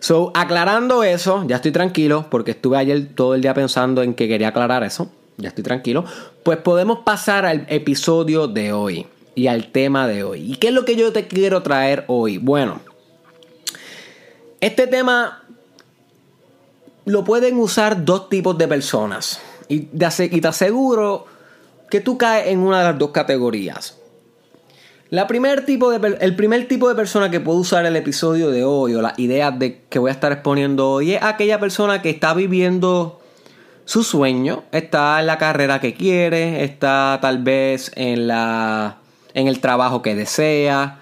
So, 0.00 0.32
aclarando 0.34 1.04
eso, 1.04 1.44
ya 1.46 1.56
estoy 1.56 1.70
tranquilo 1.70 2.26
porque 2.28 2.50
estuve 2.50 2.76
ayer 2.76 3.14
todo 3.14 3.34
el 3.34 3.40
día 3.40 3.54
pensando 3.54 4.02
en 4.02 4.12
que 4.12 4.28
quería 4.28 4.48
aclarar 4.48 4.82
eso 4.82 5.08
ya 5.36 5.48
estoy 5.48 5.64
tranquilo, 5.64 6.04
pues 6.42 6.58
podemos 6.58 7.00
pasar 7.00 7.46
al 7.46 7.66
episodio 7.68 8.48
de 8.48 8.72
hoy 8.72 9.06
y 9.34 9.46
al 9.46 9.72
tema 9.72 10.06
de 10.06 10.24
hoy. 10.24 10.52
¿Y 10.52 10.56
qué 10.56 10.68
es 10.68 10.74
lo 10.74 10.84
que 10.84 10.96
yo 10.96 11.12
te 11.12 11.26
quiero 11.26 11.62
traer 11.62 12.04
hoy? 12.08 12.38
Bueno, 12.38 12.80
este 14.60 14.86
tema 14.86 15.42
lo 17.04 17.24
pueden 17.24 17.58
usar 17.58 18.04
dos 18.04 18.28
tipos 18.28 18.56
de 18.58 18.68
personas 18.68 19.40
y 19.68 19.80
te 19.80 20.06
aseguro 20.46 21.26
que 21.90 22.00
tú 22.00 22.16
caes 22.18 22.48
en 22.48 22.60
una 22.60 22.78
de 22.78 22.84
las 22.84 22.98
dos 22.98 23.10
categorías. 23.10 23.98
El 25.12 25.26
primer 25.26 25.66
tipo 25.66 25.90
de 25.90 26.94
persona 26.94 27.30
que 27.30 27.38
puede 27.38 27.58
usar 27.58 27.84
el 27.84 27.96
episodio 27.96 28.50
de 28.50 28.64
hoy 28.64 28.94
o 28.94 29.02
las 29.02 29.18
ideas 29.18 29.58
de, 29.58 29.82
que 29.90 29.98
voy 29.98 30.08
a 30.08 30.14
estar 30.14 30.32
exponiendo 30.32 30.88
hoy 30.88 31.12
es 31.12 31.22
aquella 31.22 31.60
persona 31.60 32.00
que 32.00 32.08
está 32.08 32.32
viviendo 32.32 33.20
su 33.84 34.04
sueño, 34.04 34.64
está 34.72 35.20
en 35.20 35.26
la 35.26 35.38
carrera 35.38 35.80
que 35.80 35.94
quiere, 35.94 36.64
está 36.64 37.18
tal 37.20 37.42
vez 37.42 37.92
en, 37.96 38.28
la, 38.28 38.98
en 39.34 39.48
el 39.48 39.60
trabajo 39.60 40.02
que 40.02 40.14
desea, 40.14 41.00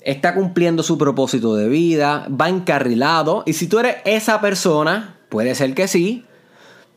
está 0.00 0.34
cumpliendo 0.34 0.82
su 0.82 0.98
propósito 0.98 1.54
de 1.54 1.68
vida, 1.68 2.26
va 2.28 2.48
encarrilado. 2.48 3.42
Y 3.46 3.52
si 3.52 3.66
tú 3.66 3.78
eres 3.78 3.96
esa 4.04 4.40
persona, 4.40 5.16
puede 5.28 5.54
ser 5.54 5.74
que 5.74 5.88
sí, 5.88 6.24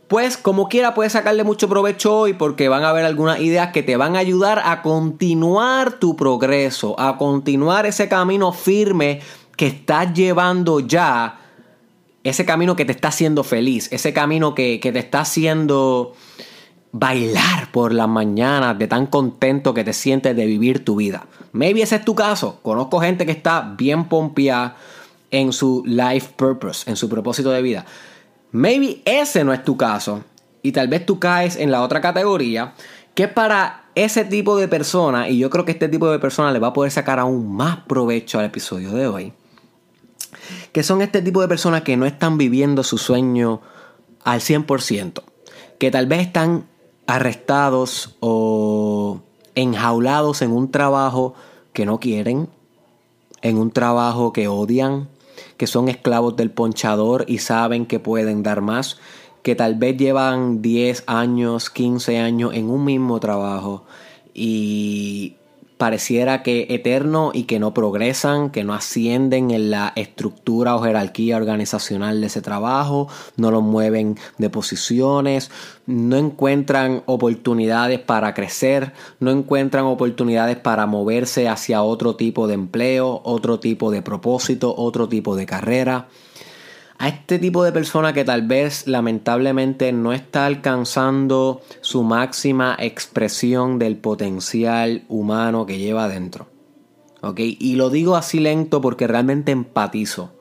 pues 0.08 0.38
como 0.38 0.70
quiera 0.70 0.94
puedes 0.94 1.14
sacarle 1.14 1.44
mucho 1.44 1.68
provecho 1.68 2.16
hoy 2.16 2.34
porque 2.34 2.70
van 2.70 2.84
a 2.84 2.90
haber 2.90 3.06
algunas 3.06 3.40
ideas 3.40 3.72
que 3.72 3.84
te 3.84 3.98
van 3.98 4.16
a 4.16 4.20
ayudar 4.20 4.62
a 4.64 4.82
continuar 4.82 5.94
tu 5.94 6.16
progreso, 6.16 7.00
a 7.00 7.18
continuar 7.18 7.86
ese 7.86 8.08
camino 8.08 8.52
firme 8.52 9.22
que 9.58 9.68
estás 9.68 10.14
llevando 10.14 10.80
ya 10.80 11.40
ese 12.26 12.44
camino 12.44 12.76
que 12.76 12.86
te 12.86 12.92
está 12.92 13.10
haciendo 13.10 13.44
feliz, 13.44 13.88
ese 13.92 14.12
camino 14.12 14.56
que, 14.56 14.80
te 14.82 14.98
está 14.98 15.22
haciendo 15.22 16.16
bailar 16.92 17.72
por 17.72 17.94
las 17.94 18.08
mañanas 18.08 18.80
de 18.80 18.88
tan 18.88 19.06
contento 19.06 19.76
que 19.76 19.84
te 19.84 19.94
sientes 19.94 20.36
de 20.36 20.46
vivir 20.48 20.84
tu 20.84 20.96
vida. 20.96 21.28
Maybe 21.52 21.84
ese 21.84 21.98
es 21.98 22.04
tu 22.04 22.16
caso. 22.16 22.60
Conozco 22.64 23.00
gente 23.00 23.28
que 23.28 23.32
está 23.32 23.76
bien 23.78 24.06
pompeada 24.06 24.76
en 25.30 25.54
su 25.54 25.84
life 25.86 26.34
purpose, 26.36 26.90
en 26.90 26.96
su 26.96 27.08
propósito 27.10 27.52
de 27.52 27.62
vida. 27.62 27.86
Maybe 28.52 29.04
ese 29.06 29.44
no 29.44 29.54
es 29.54 29.64
tu 29.64 29.78
caso. 29.78 30.24
Y 30.64 30.72
tal 30.72 30.88
vez 30.88 31.06
tú 31.06 31.20
caes 31.20 31.56
en 31.58 31.70
la 31.70 31.84
otra 31.84 32.02
categoría, 32.02 32.74
que 33.14 33.28
para 33.28 33.84
ese 33.94 34.26
tipo 34.26 34.58
de 34.58 34.68
persona, 34.68 35.30
y 35.30 35.38
yo 35.38 35.52
creo 35.52 35.64
que 35.64 35.74
este 35.74 35.90
tipo 35.90 36.10
de 36.10 36.18
persona 36.18 36.52
le 36.52 36.58
va 36.58 36.70
a 36.70 36.74
poder 36.74 36.92
sacar 36.92 37.20
aún 37.20 37.56
más 37.56 37.78
provecho 37.86 38.40
al 38.40 38.46
episodio 38.46 38.92
de 38.94 39.08
hoy 39.08 39.34
que 40.76 40.84
son 40.84 41.02
este 41.02 41.22
tipo 41.22 41.40
de 41.40 41.48
personas 41.48 41.84
que 41.84 41.96
no 41.96 42.06
están 42.06 42.38
viviendo 42.38 42.84
su 42.84 42.98
sueño 42.98 43.62
al 44.26 44.42
100%, 44.42 45.24
que 45.80 45.90
tal 45.90 46.06
vez 46.06 46.20
están 46.20 46.66
arrestados 47.08 48.18
o 48.20 49.22
enjaulados 49.56 50.42
en 50.42 50.52
un 50.52 50.72
trabajo 50.72 51.34
que 51.72 51.86
no 51.86 52.02
quieren, 52.02 52.50
en 53.42 53.58
un 53.58 53.72
trabajo 53.72 54.34
que 54.34 54.50
odian, 54.50 55.08
que 55.56 55.66
son 55.66 55.88
esclavos 55.88 56.36
del 56.36 56.52
ponchador 56.52 57.24
y 57.26 57.38
saben 57.38 57.86
que 57.86 58.02
pueden 58.02 58.44
dar 58.44 58.60
más, 58.60 58.98
que 59.44 59.56
tal 59.56 59.76
vez 59.76 59.96
llevan 59.96 60.62
10 60.62 61.06
años, 61.08 61.70
15 61.70 62.20
años 62.20 62.54
en 62.54 62.70
un 62.70 62.84
mismo 62.84 63.22
trabajo 63.22 63.86
y 64.34 65.38
pareciera 65.78 66.42
que 66.42 66.68
eterno 66.70 67.32
y 67.34 67.44
que 67.44 67.60
no 67.60 67.74
progresan, 67.74 68.50
que 68.50 68.64
no 68.64 68.74
ascienden 68.74 69.52
en 69.52 69.72
la 69.72 69.92
estructura 69.96 70.76
o 70.76 70.82
jerarquía 70.82 71.38
organizacional 71.38 72.22
de 72.22 72.28
ese 72.28 72.42
trabajo, 72.42 73.08
no 73.36 73.52
los 73.52 73.64
mueven 73.64 74.18
de 74.38 74.50
posiciones, 74.50 75.52
no 75.86 76.18
encuentran 76.18 77.04
oportunidades 77.06 78.00
para 78.00 78.34
crecer, 78.34 78.94
no 79.20 79.32
encuentran 79.32 79.86
oportunidades 79.86 80.58
para 80.58 80.86
moverse 80.86 81.50
hacia 81.50 81.84
otro 81.84 82.16
tipo 82.16 82.48
de 82.48 82.54
empleo, 82.54 83.22
otro 83.24 83.60
tipo 83.60 83.92
de 83.92 84.02
propósito, 84.02 84.74
otro 84.78 85.10
tipo 85.10 85.36
de 85.36 85.46
carrera 85.46 86.08
a 86.98 87.10
este 87.10 87.40
tipo 87.40 87.64
de 87.64 87.72
persona 87.72 88.14
que 88.14 88.24
tal 88.24 88.44
vez 88.44 88.88
lamentablemente 88.88 89.92
no 89.92 90.14
está 90.14 90.46
alcanzando 90.46 91.62
su 91.82 92.04
máxima 92.04 92.76
expresión 92.80 93.80
del 93.80 93.98
potencial 93.98 95.04
humano 95.10 95.66
que 95.66 95.78
lleva 95.78 96.06
adentro. 96.06 96.48
¿Ok? 97.22 97.40
Y 97.40 97.76
lo 97.76 97.90
digo 97.90 98.16
así 98.16 98.40
lento 98.40 98.82
porque 98.82 99.08
realmente 99.08 99.52
empatizo. 99.52 100.32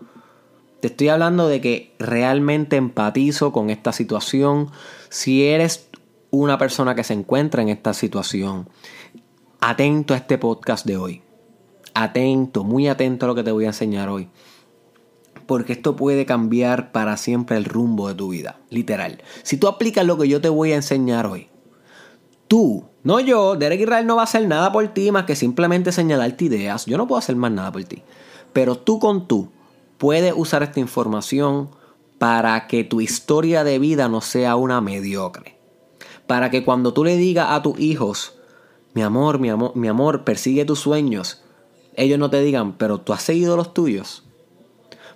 Te 0.81 0.89
estoy 0.89 1.09
hablando 1.09 1.49
de 1.49 1.61
que 1.61 1.95
realmente 1.99 2.77
empatizo 2.77 3.53
con 3.53 3.71
esta 3.71 3.93
situación. 3.93 4.71
Si 5.09 5.47
eres 5.47 5.89
una 6.31 6.59
persona 6.59 6.95
que 6.95 7.05
se 7.05 7.15
encuentra 7.15 7.63
en 7.63 7.71
esta 7.71 7.95
situación, 7.95 8.69
atento 9.61 10.15
a 10.15 10.19
este 10.19 10.37
podcast 10.37 10.87
de 10.87 10.99
hoy. 10.99 11.23
Atento, 11.95 12.65
muy 12.65 12.89
atento 12.89 13.25
a 13.25 13.29
lo 13.29 13.35
que 13.35 13.45
te 13.45 13.53
voy 13.53 13.65
a 13.65 13.69
enseñar 13.69 14.09
hoy 14.09 14.29
porque 15.47 15.75
esto 15.75 15.97
puede 15.97 16.27
cambiar 16.27 16.93
para 16.93 17.17
siempre 17.17 17.57
el 17.57 17.65
rumbo 17.65 18.09
de 18.09 18.15
tu 18.15 18.29
vida, 18.29 18.59
literal. 18.71 19.23
Si 19.43 19.57
tú 19.57 19.69
aplicas 19.69 20.07
lo 20.07 20.19
que 20.19 20.29
yo 20.29 20.41
te 20.41 20.49
voy 20.49 20.73
a 20.73 20.77
enseñar 20.77 21.27
hoy, 21.27 21.49
tú, 22.49 22.85
no 23.03 23.21
yo, 23.21 23.57
Derek 23.57 23.81
Israel 23.81 24.07
no 24.07 24.17
va 24.17 24.23
a 24.23 24.25
hacer 24.25 24.47
nada 24.47 24.73
por 24.73 24.87
ti 24.89 25.11
más 25.11 25.25
que 25.25 25.37
simplemente 25.37 25.93
señalarte 25.93 26.47
ideas, 26.47 26.87
yo 26.87 26.97
no 26.97 27.07
puedo 27.07 27.19
hacer 27.19 27.37
más 27.37 27.53
nada 27.53 27.73
por 27.73 27.85
ti, 27.85 28.03
pero 28.53 28.77
tú 28.77 28.99
con 28.99 29.27
tú 29.27 29.49
puedes 29.99 30.35
usar 30.37 30.63
esta 30.63 30.81
información 30.81 31.71
para 32.19 32.67
que 32.67 32.85
tu 32.85 33.01
historia 33.01 33.65
de 33.65 33.79
vida 33.79 34.09
no 34.09 34.21
sea 34.21 34.57
una 34.57 34.81
mediocre. 34.81 35.59
Para 36.27 36.51
que 36.51 36.65
cuando 36.65 36.95
tú 36.95 37.05
le 37.05 37.17
digas 37.17 37.49
a 37.51 37.61
tus 37.61 37.79
hijos, 37.79 38.39
mi 38.95 39.03
amor, 39.03 39.39
mi 39.39 39.51
amor, 39.51 39.73
mi 39.77 39.89
amor, 39.89 40.25
persigue 40.25 40.65
tus 40.65 40.79
sueños, 40.79 41.43
ellos 41.97 42.19
no 42.19 42.31
te 42.31 42.41
digan, 42.41 42.79
pero 42.79 42.99
tú 42.99 43.13
has 43.13 43.23
seguido 43.23 43.57
los 43.57 43.75
tuyos 43.75 44.24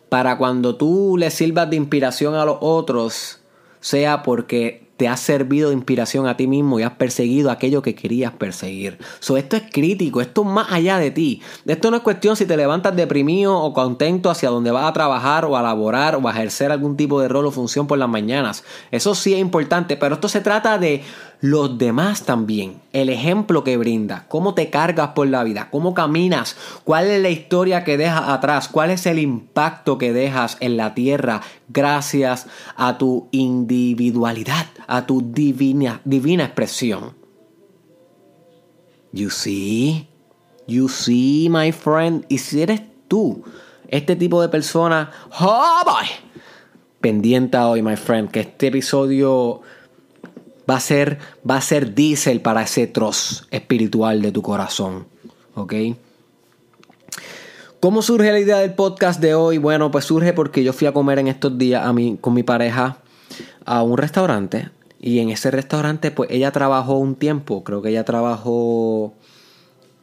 para 0.08 0.38
cuando 0.38 0.76
tú 0.76 1.16
le 1.18 1.30
sirvas 1.30 1.70
de 1.70 1.76
inspiración 1.76 2.34
a 2.34 2.44
los 2.44 2.58
otros, 2.60 3.40
sea 3.80 4.22
porque 4.22 4.87
te 4.98 5.06
has 5.06 5.20
servido 5.20 5.70
de 5.70 5.76
inspiración 5.76 6.26
a 6.26 6.36
ti 6.36 6.48
mismo 6.48 6.78
y 6.78 6.82
has 6.82 6.90
perseguido 6.90 7.52
aquello 7.52 7.82
que 7.82 7.94
querías 7.94 8.32
perseguir. 8.32 8.98
Esto 9.20 9.56
es 9.56 9.62
crítico, 9.70 10.20
esto 10.20 10.42
es 10.42 10.48
más 10.48 10.72
allá 10.72 10.98
de 10.98 11.12
ti. 11.12 11.40
Esto 11.64 11.92
no 11.92 11.98
es 11.98 12.02
cuestión 12.02 12.34
si 12.34 12.46
te 12.46 12.56
levantas 12.56 12.96
deprimido 12.96 13.56
o 13.56 13.72
contento 13.72 14.28
hacia 14.28 14.50
donde 14.50 14.72
vas 14.72 14.86
a 14.86 14.92
trabajar 14.92 15.44
o 15.44 15.56
a 15.56 15.62
laborar 15.62 16.16
o 16.16 16.28
a 16.28 16.32
ejercer 16.32 16.72
algún 16.72 16.96
tipo 16.96 17.20
de 17.20 17.28
rol 17.28 17.46
o 17.46 17.52
función 17.52 17.86
por 17.86 17.96
las 17.96 18.08
mañanas. 18.08 18.64
Eso 18.90 19.14
sí 19.14 19.34
es 19.34 19.40
importante, 19.40 19.96
pero 19.96 20.16
esto 20.16 20.28
se 20.28 20.40
trata 20.40 20.78
de 20.78 21.04
los 21.40 21.78
demás 21.78 22.24
también. 22.24 22.80
El 22.92 23.08
ejemplo 23.08 23.62
que 23.62 23.76
brinda, 23.76 24.24
cómo 24.28 24.54
te 24.54 24.70
cargas 24.70 25.10
por 25.10 25.28
la 25.28 25.44
vida, 25.44 25.68
cómo 25.70 25.94
caminas, 25.94 26.56
cuál 26.82 27.06
es 27.06 27.22
la 27.22 27.30
historia 27.30 27.84
que 27.84 27.96
dejas 27.96 28.28
atrás, 28.28 28.66
cuál 28.66 28.90
es 28.90 29.06
el 29.06 29.20
impacto 29.20 29.98
que 29.98 30.12
dejas 30.12 30.56
en 30.58 30.76
la 30.76 30.94
tierra 30.94 31.42
gracias 31.68 32.46
a 32.76 32.98
tu 32.98 33.28
individualidad, 33.30 34.66
a 34.88 35.06
tu 35.06 35.22
divina, 35.32 36.00
divina 36.04 36.44
expresión. 36.44 37.14
You 39.12 39.30
see, 39.30 40.08
you 40.66 40.88
see, 40.88 41.48
my 41.50 41.70
friend, 41.72 42.24
y 42.28 42.38
si 42.38 42.62
eres 42.62 42.82
tú, 43.06 43.44
este 43.86 44.16
tipo 44.16 44.42
de 44.42 44.48
persona, 44.48 45.10
oh 45.40 45.82
boy, 45.84 46.06
pendiente 47.00 47.56
hoy, 47.58 47.82
my 47.82 47.96
friend, 47.96 48.30
que 48.30 48.40
este 48.40 48.68
episodio 48.68 49.60
va 50.68 50.76
a 50.76 50.80
ser, 50.80 51.18
va 51.48 51.56
a 51.56 51.60
ser 51.60 51.94
diésel 51.94 52.40
para 52.40 52.62
ese 52.62 52.86
troz 52.86 53.46
espiritual 53.50 54.20
de 54.22 54.32
tu 54.32 54.42
corazón. 54.42 55.06
¿Ok? 55.54 55.74
¿Cómo 57.80 58.02
surge 58.02 58.32
la 58.32 58.40
idea 58.40 58.58
del 58.58 58.74
podcast 58.74 59.20
de 59.20 59.34
hoy? 59.34 59.58
Bueno, 59.58 59.90
pues 59.90 60.04
surge 60.06 60.32
porque 60.32 60.64
yo 60.64 60.72
fui 60.72 60.86
a 60.86 60.92
comer 60.92 61.18
en 61.18 61.28
estos 61.28 61.56
días 61.56 61.84
a 61.84 61.92
mí, 61.92 62.18
con 62.20 62.34
mi 62.34 62.42
pareja 62.42 62.98
a 63.64 63.82
un 63.82 63.96
restaurante. 63.96 64.70
Y 65.00 65.20
en 65.20 65.30
ese 65.30 65.50
restaurante, 65.50 66.10
pues 66.10 66.30
ella 66.30 66.50
trabajó 66.50 66.98
un 66.98 67.14
tiempo. 67.14 67.62
Creo 67.62 67.82
que 67.82 67.90
ella 67.90 68.04
trabajó, 68.04 69.14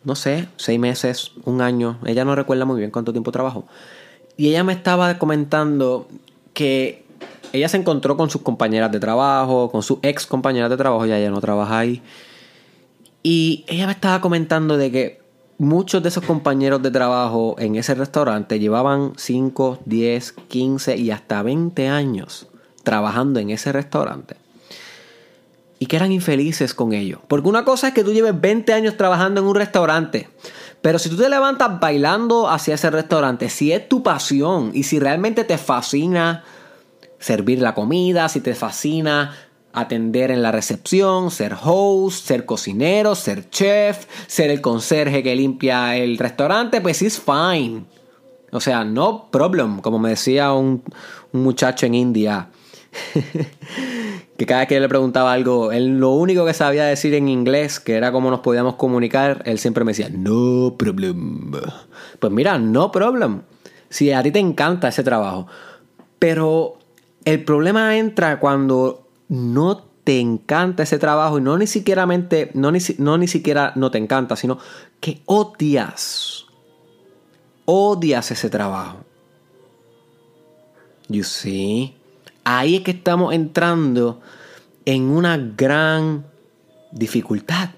no 0.03 0.15
sé, 0.15 0.47
seis 0.55 0.79
meses, 0.79 1.31
un 1.43 1.61
año. 1.61 1.99
Ella 2.05 2.23
no 2.23 2.35
recuerda 2.35 2.65
muy 2.65 2.79
bien 2.79 2.91
cuánto 2.91 3.11
tiempo 3.11 3.31
trabajó. 3.31 3.65
Y 4.37 4.49
ella 4.49 4.63
me 4.63 4.73
estaba 4.73 5.17
comentando 5.17 6.07
que 6.53 7.03
ella 7.53 7.69
se 7.69 7.77
encontró 7.77 8.17
con 8.17 8.29
sus 8.29 8.41
compañeras 8.41 8.91
de 8.91 8.99
trabajo, 8.99 9.69
con 9.71 9.83
sus 9.83 9.99
ex 10.01 10.25
compañeras 10.25 10.69
de 10.69 10.77
trabajo, 10.77 11.05
ya 11.05 11.17
ella 11.17 11.31
no 11.31 11.41
trabaja 11.41 11.79
ahí. 11.79 12.01
Y 13.23 13.65
ella 13.67 13.87
me 13.87 13.93
estaba 13.93 14.21
comentando 14.21 14.77
de 14.77 14.91
que 14.91 15.21
muchos 15.57 16.03
de 16.03 16.09
esos 16.09 16.23
compañeros 16.23 16.81
de 16.81 16.91
trabajo 16.91 17.55
en 17.57 17.75
ese 17.75 17.95
restaurante 17.95 18.59
llevaban 18.59 19.13
5, 19.15 19.79
10, 19.85 20.31
15 20.47 20.97
y 20.97 21.11
hasta 21.11 21.41
20 21.41 21.87
años 21.87 22.47
trabajando 22.83 23.39
en 23.39 23.49
ese 23.49 23.71
restaurante. 23.71 24.44
Y 25.77 25.87
que 25.87 25.95
eran 25.97 26.11
infelices 26.11 26.73
con 26.73 26.93
ello. 26.93 27.21
Porque 27.27 27.49
una 27.49 27.65
cosa 27.65 27.89
es 27.89 27.93
que 27.93 28.03
tú 28.03 28.13
lleves 28.13 28.39
20 28.39 28.73
años 28.73 28.97
trabajando 28.97 29.41
en 29.41 29.47
un 29.47 29.55
restaurante. 29.55 30.29
Pero 30.81 30.99
si 30.99 31.09
tú 31.09 31.17
te 31.17 31.29
levantas 31.29 31.79
bailando 31.79 32.49
hacia 32.49 32.75
ese 32.75 32.89
restaurante, 32.89 33.49
si 33.49 33.71
es 33.71 33.89
tu 33.89 34.03
pasión 34.03 34.71
y 34.73 34.83
si 34.83 34.99
realmente 34.99 35.43
te 35.43 35.57
fascina 35.57 36.43
servir 37.19 37.59
la 37.59 37.73
comida, 37.73 38.29
si 38.29 38.39
te 38.39 38.53
fascina 38.53 39.35
atender 39.75 40.31
en 40.31 40.41
la 40.41 40.51
recepción, 40.51 41.31
ser 41.31 41.55
host, 41.61 42.25
ser 42.25 42.45
cocinero, 42.45 43.13
ser 43.13 43.49
chef, 43.49 44.05
ser 44.27 44.49
el 44.49 44.61
conserje 44.61 45.21
que 45.21 45.35
limpia 45.35 45.97
el 45.97 46.17
restaurante, 46.17 46.79
pues 46.81 47.01
es 47.01 47.19
fine. 47.19 47.83
O 48.51 48.61
sea, 48.61 48.85
no 48.85 49.29
problem, 49.31 49.81
como 49.81 49.99
me 49.99 50.09
decía 50.09 50.53
un, 50.53 50.81
muchacho 51.33 51.85
en 51.85 51.95
India, 51.95 52.47
que 54.37 54.45
cada 54.45 54.61
vez 54.61 54.69
que 54.69 54.79
le 54.79 54.89
preguntaba 54.89 55.31
algo, 55.31 55.71
él 55.71 55.97
lo 55.97 56.11
único 56.11 56.45
que 56.45 56.53
sabía 56.53 56.85
decir 56.85 57.13
en 57.13 57.29
inglés, 57.29 57.79
que 57.79 57.93
era 57.93 58.11
cómo 58.11 58.29
nos 58.29 58.41
podíamos 58.41 58.75
comunicar, 58.75 59.41
él 59.45 59.59
siempre 59.59 59.83
me 59.85 59.91
decía, 59.91 60.09
no 60.09 60.75
problem. 60.77 61.51
Pues 62.19 62.33
mira, 62.33 62.59
no 62.59 62.91
problem. 62.91 63.43
Si 63.89 64.11
a 64.11 64.21
ti 64.23 64.31
te 64.31 64.39
encanta 64.39 64.89
ese 64.89 65.03
trabajo, 65.03 65.47
pero 66.19 66.77
el 67.23 67.43
problema 67.45 67.97
entra 67.97 68.39
cuando 68.39 69.07
no 69.29 69.83
te 70.03 70.19
encanta 70.19 70.83
ese 70.83 70.99
trabajo 70.99 71.39
y 71.39 71.41
no 71.41 71.57
ni 71.57 71.65
siquiera 71.65 72.05
no 72.05 72.71
ni, 72.71 72.79
no 72.97 73.17
ni 73.17 73.27
siquiera 73.27 73.71
no 73.75 73.89
te 73.89 73.97
encanta, 73.97 74.35
sino 74.35 74.59
que 74.99 75.21
odias. 75.25 76.45
Odias 77.65 78.31
ese 78.31 78.49
trabajo. 78.49 78.97
You 81.07 81.23
see? 81.23 81.95
Ahí 82.45 82.77
es 82.77 82.81
que 82.83 82.91
estamos 82.91 83.33
entrando 83.33 84.21
en 84.85 85.09
una 85.09 85.37
gran 85.37 86.25
dificultad. 86.91 87.71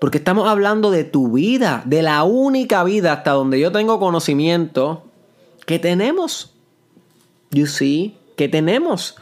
Porque 0.00 0.18
estamos 0.18 0.48
hablando 0.48 0.90
de 0.90 1.04
tu 1.04 1.32
vida, 1.32 1.82
de 1.84 2.02
la 2.02 2.24
única 2.24 2.82
vida 2.82 3.12
hasta 3.12 3.30
donde 3.30 3.60
yo 3.60 3.70
tengo 3.70 4.00
conocimiento 4.00 5.04
que 5.66 5.78
tenemos. 5.78 6.54
You 7.50 7.66
see? 7.66 8.18
que 8.38 8.48
tenemos. 8.48 9.16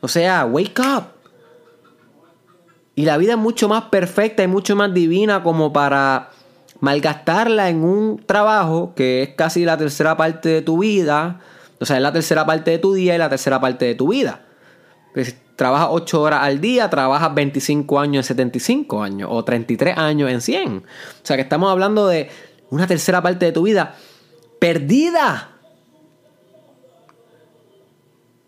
O 0.00 0.06
sea, 0.06 0.44
wake 0.44 0.78
up. 0.78 1.04
Y 2.94 3.04
la 3.04 3.16
vida 3.16 3.32
es 3.32 3.38
mucho 3.38 3.68
más 3.68 3.84
perfecta 3.84 4.44
y 4.44 4.46
mucho 4.46 4.76
más 4.76 4.94
divina 4.94 5.42
como 5.42 5.72
para 5.72 6.30
malgastarla 6.80 7.70
en 7.70 7.82
un 7.82 8.22
trabajo 8.24 8.92
que 8.94 9.22
es 9.22 9.30
casi 9.30 9.64
la 9.64 9.76
tercera 9.76 10.16
parte 10.16 10.50
de 10.50 10.62
tu 10.62 10.78
vida. 10.78 11.40
O 11.80 11.86
sea, 11.86 11.96
es 11.96 12.02
la 12.02 12.12
tercera 12.12 12.44
parte 12.44 12.70
de 12.72 12.78
tu 12.78 12.92
día 12.92 13.14
y 13.14 13.18
la 13.18 13.28
tercera 13.28 13.60
parte 13.60 13.84
de 13.84 13.94
tu 13.94 14.08
vida. 14.08 14.44
Si 15.14 15.34
trabajas 15.56 15.88
8 15.90 16.22
horas 16.22 16.40
al 16.42 16.60
día, 16.60 16.88
trabajas 16.90 17.34
25 17.34 17.98
años 17.98 18.24
en 18.24 18.28
75 18.28 19.02
años 19.02 19.28
o 19.32 19.44
33 19.44 19.96
años 19.96 20.30
en 20.30 20.40
100. 20.40 20.76
O 20.78 20.82
sea, 21.22 21.36
que 21.36 21.42
estamos 21.42 21.70
hablando 21.70 22.06
de 22.06 22.30
una 22.70 22.86
tercera 22.86 23.22
parte 23.22 23.46
de 23.46 23.52
tu 23.52 23.62
vida 23.62 23.94
perdida 24.58 25.52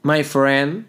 my 0.02 0.22
friend. 0.24 0.86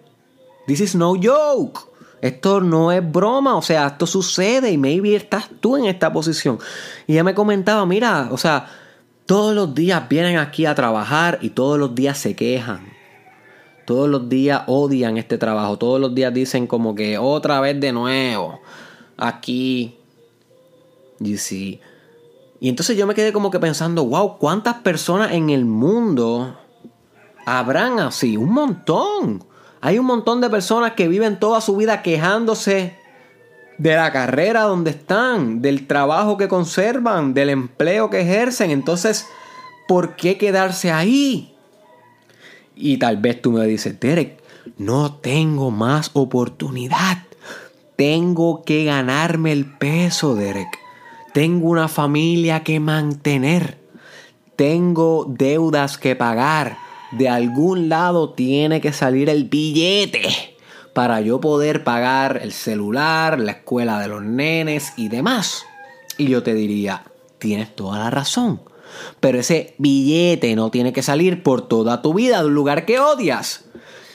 This 0.68 0.82
is 0.82 0.96
no 0.96 1.16
joke. 1.16 1.92
Esto 2.22 2.62
no 2.62 2.92
es 2.92 3.12
broma, 3.12 3.56
o 3.56 3.64
sea, 3.64 3.88
esto 3.88 4.06
sucede 4.06 4.72
y 4.72 4.78
maybe 4.78 5.16
estás 5.16 5.50
tú 5.60 5.76
en 5.76 5.86
esta 5.86 6.14
posición. 6.14 6.60
Y 7.08 7.14
ella 7.14 7.24
me 7.24 7.34
comentaba, 7.34 7.84
mira, 7.88 8.30
o 8.32 8.38
sea, 8.38 8.68
todos 9.26 9.56
los 9.56 9.74
días 9.74 10.08
vienen 10.10 10.38
aquí 10.38 10.66
a 10.66 10.76
trabajar 10.76 11.40
y 11.42 11.52
todos 11.52 11.80
los 11.80 11.96
días 11.96 12.18
se 12.18 12.36
quejan. 12.36 12.92
Todos 13.86 14.08
los 14.08 14.30
días 14.30 14.64
odian 14.68 15.18
este 15.18 15.38
trabajo, 15.38 15.78
todos 15.78 16.00
los 16.00 16.14
días 16.14 16.34
dicen 16.34 16.68
como 16.68 16.96
que 16.96 17.18
otra 17.18 17.60
vez 17.60 17.80
de 17.80 17.92
nuevo, 17.92 18.62
aquí. 19.18 19.98
You 21.20 21.38
see. 21.38 21.80
Y 22.60 22.70
entonces 22.70 22.96
yo 22.96 23.08
me 23.08 23.16
quedé 23.16 23.34
como 23.34 23.50
que 23.52 23.60
pensando, 23.60 24.06
wow, 24.06 24.38
¿cuántas 24.38 24.76
personas 24.76 25.32
en 25.32 25.50
el 25.50 25.66
mundo 25.66 26.58
habrán 27.46 28.00
así? 28.00 28.38
Un 28.38 28.54
montón. 28.54 29.44
Hay 29.82 29.98
un 29.98 30.06
montón 30.06 30.42
de 30.42 30.50
personas 30.50 30.94
que 30.94 31.08
viven 31.08 31.40
toda 31.40 31.60
su 31.60 31.76
vida 31.76 32.04
quejándose 32.04 33.01
de 33.82 33.96
la 33.96 34.12
carrera 34.12 34.62
donde 34.62 34.92
están, 34.92 35.64
del 35.64 35.88
trabajo 35.88 36.38
que 36.38 36.48
conservan, 36.48 37.34
del 37.34 37.50
empleo 37.50 38.12
que 38.12 38.22
ejercen. 38.22 38.70
Entonces, 38.70 39.26
¿por 39.88 40.16
qué 40.16 40.38
quedarse 40.38 40.92
ahí? 40.92 41.56
Y 42.76 42.98
tal 42.98 43.18
vez 43.18 43.42
tú 43.42 43.52
me 43.52 43.66
dices, 43.66 44.00
Derek, 44.00 44.40
no 44.78 45.16
tengo 45.16 45.72
más 45.72 46.12
oportunidad. 46.14 47.24
Tengo 47.96 48.62
que 48.64 48.86
ganarme 48.86 49.52
el 49.52 49.66
peso, 49.66 50.36
Derek. 50.36 50.70
Tengo 51.34 51.68
una 51.68 51.88
familia 51.88 52.64
que 52.64 52.80
mantener. 52.80 53.80
Tengo 54.56 55.26
deudas 55.28 55.98
que 55.98 56.16
pagar. 56.16 56.78
De 57.14 57.30
algún 57.30 57.90
lado 57.90 58.30
tiene 58.34 58.80
que 58.80 58.94
salir 58.94 59.28
el 59.28 59.46
billete 59.46 60.51
para 60.94 61.22
yo 61.22 61.40
poder 61.40 61.84
pagar 61.84 62.40
el 62.42 62.52
celular, 62.52 63.40
la 63.40 63.54
escuela 63.54 64.00
de 64.00 64.08
los 64.08 64.22
nenes 64.22 64.94
y 64.98 65.10
demás. 65.10 65.66
Y 66.18 66.28
yo 66.28 66.44
te 66.44 66.54
diría, 66.54 67.04
tienes 67.40 67.76
toda 67.76 68.00
la 68.00 68.10
razón. 68.10 68.62
Pero 69.20 69.40
ese 69.40 69.74
billete 69.78 70.56
no 70.56 70.70
tiene 70.70 70.92
que 70.92 71.02
salir 71.02 71.44
por 71.44 71.68
toda 71.68 72.02
tu 72.02 72.14
vida 72.14 72.42
de 72.42 72.48
un 72.48 72.54
lugar 72.54 72.86
que 72.86 73.00
odias. 73.00 73.66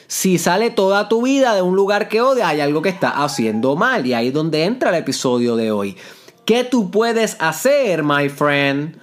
Si 0.07 0.37
sale 0.37 0.69
toda 0.69 1.09
tu 1.09 1.23
vida 1.23 1.55
de 1.55 1.61
un 1.61 1.75
lugar 1.75 2.07
que 2.07 2.21
odias, 2.21 2.47
hay 2.47 2.61
algo 2.61 2.81
que 2.81 2.89
está 2.89 3.23
haciendo 3.23 3.75
mal. 3.75 4.05
Y 4.05 4.13
ahí 4.13 4.27
es 4.27 4.33
donde 4.33 4.63
entra 4.63 4.91
el 4.91 4.95
episodio 4.95 5.55
de 5.55 5.71
hoy. 5.71 5.97
¿Qué 6.45 6.63
tú 6.63 6.91
puedes 6.91 7.35
hacer, 7.39 8.03
my 8.03 8.29
friend, 8.29 8.97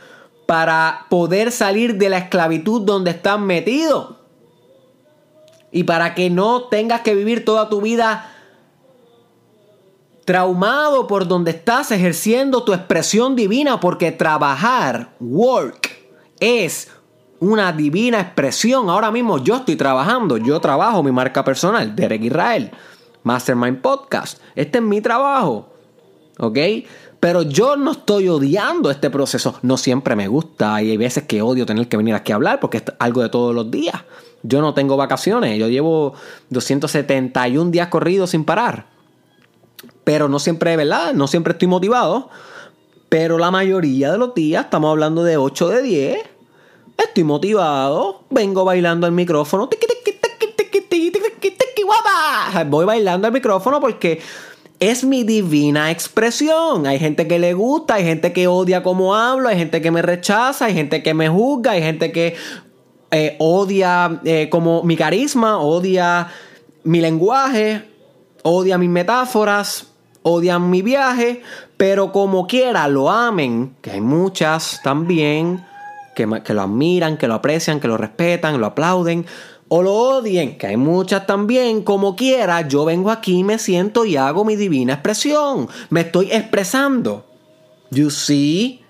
para 0.46 1.06
poder 1.10 1.52
salir 1.52 1.96
de 1.96 2.08
la 2.08 2.18
esclavitud 2.18 2.82
donde 2.82 3.10
estás 3.10 3.38
metido? 3.38 4.23
Y 5.74 5.82
para 5.82 6.14
que 6.14 6.30
no 6.30 6.68
tengas 6.68 7.00
que 7.00 7.16
vivir 7.16 7.44
toda 7.44 7.68
tu 7.68 7.80
vida 7.80 8.30
traumado 10.24 11.08
por 11.08 11.26
donde 11.26 11.50
estás 11.50 11.90
ejerciendo 11.90 12.62
tu 12.62 12.72
expresión 12.72 13.34
divina, 13.34 13.80
porque 13.80 14.12
trabajar, 14.12 15.16
work, 15.18 15.90
es 16.38 16.92
una 17.40 17.72
divina 17.72 18.20
expresión. 18.20 18.88
Ahora 18.88 19.10
mismo 19.10 19.42
yo 19.42 19.56
estoy 19.56 19.74
trabajando, 19.74 20.36
yo 20.36 20.60
trabajo 20.60 21.02
mi 21.02 21.10
marca 21.10 21.44
personal, 21.44 21.96
Derek 21.96 22.22
Israel, 22.22 22.70
Mastermind 23.24 23.80
Podcast. 23.80 24.40
Este 24.54 24.78
es 24.78 24.84
mi 24.84 25.00
trabajo, 25.00 25.70
¿ok? 26.38 26.58
Pero 27.18 27.42
yo 27.42 27.74
no 27.76 27.90
estoy 27.90 28.28
odiando 28.28 28.92
este 28.92 29.10
proceso. 29.10 29.58
No 29.62 29.76
siempre 29.76 30.14
me 30.14 30.28
gusta 30.28 30.80
y 30.80 30.90
hay 30.90 30.96
veces 30.96 31.24
que 31.24 31.42
odio 31.42 31.66
tener 31.66 31.88
que 31.88 31.96
venir 31.96 32.14
aquí 32.14 32.30
a 32.30 32.36
hablar 32.36 32.60
porque 32.60 32.76
es 32.76 32.84
algo 33.00 33.22
de 33.22 33.28
todos 33.28 33.52
los 33.52 33.68
días. 33.72 33.96
Yo 34.46 34.60
no 34.60 34.74
tengo 34.74 34.96
vacaciones, 34.96 35.58
yo 35.58 35.68
llevo 35.68 36.14
271 36.50 37.70
días 37.70 37.88
corridos 37.88 38.30
sin 38.30 38.44
parar. 38.44 38.86
Pero 40.04 40.28
no 40.28 40.38
siempre, 40.38 40.76
¿verdad? 40.76 41.14
No 41.14 41.26
siempre 41.26 41.54
estoy 41.54 41.66
motivado. 41.66 42.28
Pero 43.08 43.38
la 43.38 43.50
mayoría 43.50 44.12
de 44.12 44.18
los 44.18 44.34
días, 44.34 44.66
estamos 44.66 44.90
hablando 44.90 45.24
de 45.24 45.38
8 45.38 45.68
de 45.68 45.82
10, 45.82 46.18
estoy 46.98 47.24
motivado, 47.24 48.22
vengo 48.30 48.64
bailando 48.64 49.06
al 49.06 49.12
micrófono. 49.12 49.70
Voy 52.66 52.84
bailando 52.84 53.26
al 53.26 53.32
micrófono 53.32 53.80
porque 53.80 54.20
es 54.80 55.04
mi 55.04 55.24
divina 55.24 55.90
expresión. 55.90 56.86
Hay 56.86 56.98
gente 56.98 57.26
que 57.26 57.38
le 57.38 57.54
gusta, 57.54 57.94
hay 57.94 58.04
gente 58.04 58.32
que 58.32 58.46
odia 58.46 58.82
cómo 58.82 59.14
hablo, 59.14 59.48
hay 59.48 59.56
gente 59.56 59.80
que 59.80 59.90
me 59.90 60.02
rechaza, 60.02 60.66
hay 60.66 60.74
gente 60.74 61.02
que 61.02 61.14
me 61.14 61.28
juzga, 61.28 61.72
hay 61.72 61.82
gente 61.82 62.12
que 62.12 62.36
eh, 63.14 63.37
odia 63.38 64.21
eh, 64.25 64.49
como 64.50 64.83
mi 64.83 64.97
carisma, 64.97 65.59
odia 65.59 66.28
mi 66.83 67.00
lenguaje, 67.00 67.88
odia 68.42 68.76
mis 68.76 68.90
metáforas, 68.90 69.87
odian 70.22 70.68
mi 70.68 70.83
viaje, 70.83 71.42
pero 71.77 72.11
como 72.11 72.46
quiera 72.48 72.88
lo 72.88 73.09
amen, 73.09 73.77
que 73.81 73.92
hay 73.92 74.00
muchas 74.00 74.81
también 74.83 75.64
que, 76.16 76.29
que 76.42 76.55
lo 76.55 76.62
admiran, 76.62 77.16
que 77.16 77.29
lo 77.29 77.35
aprecian, 77.35 77.79
que 77.79 77.87
lo 77.87 77.96
respetan, 77.96 78.61
lo 78.61 78.66
aplauden 78.66 79.27
o 79.68 79.83
lo 79.83 79.94
odien, 79.94 80.59
que 80.59 80.66
hay 80.66 80.77
muchas 80.77 81.27
también, 81.27 81.83
como 81.83 82.16
quiera, 82.16 82.66
yo 82.66 82.85
vengo 82.85 83.11
aquí, 83.11 83.44
me 83.44 83.59
siento 83.59 84.05
y 84.05 84.16
hago 84.16 84.44
mi 84.44 84.57
divina 84.57 84.94
expresión. 84.94 85.68
Me 85.90 86.03
estoy 86.03 86.33
expresando. 86.33 87.24
You 87.90 88.11
see? 88.11 88.84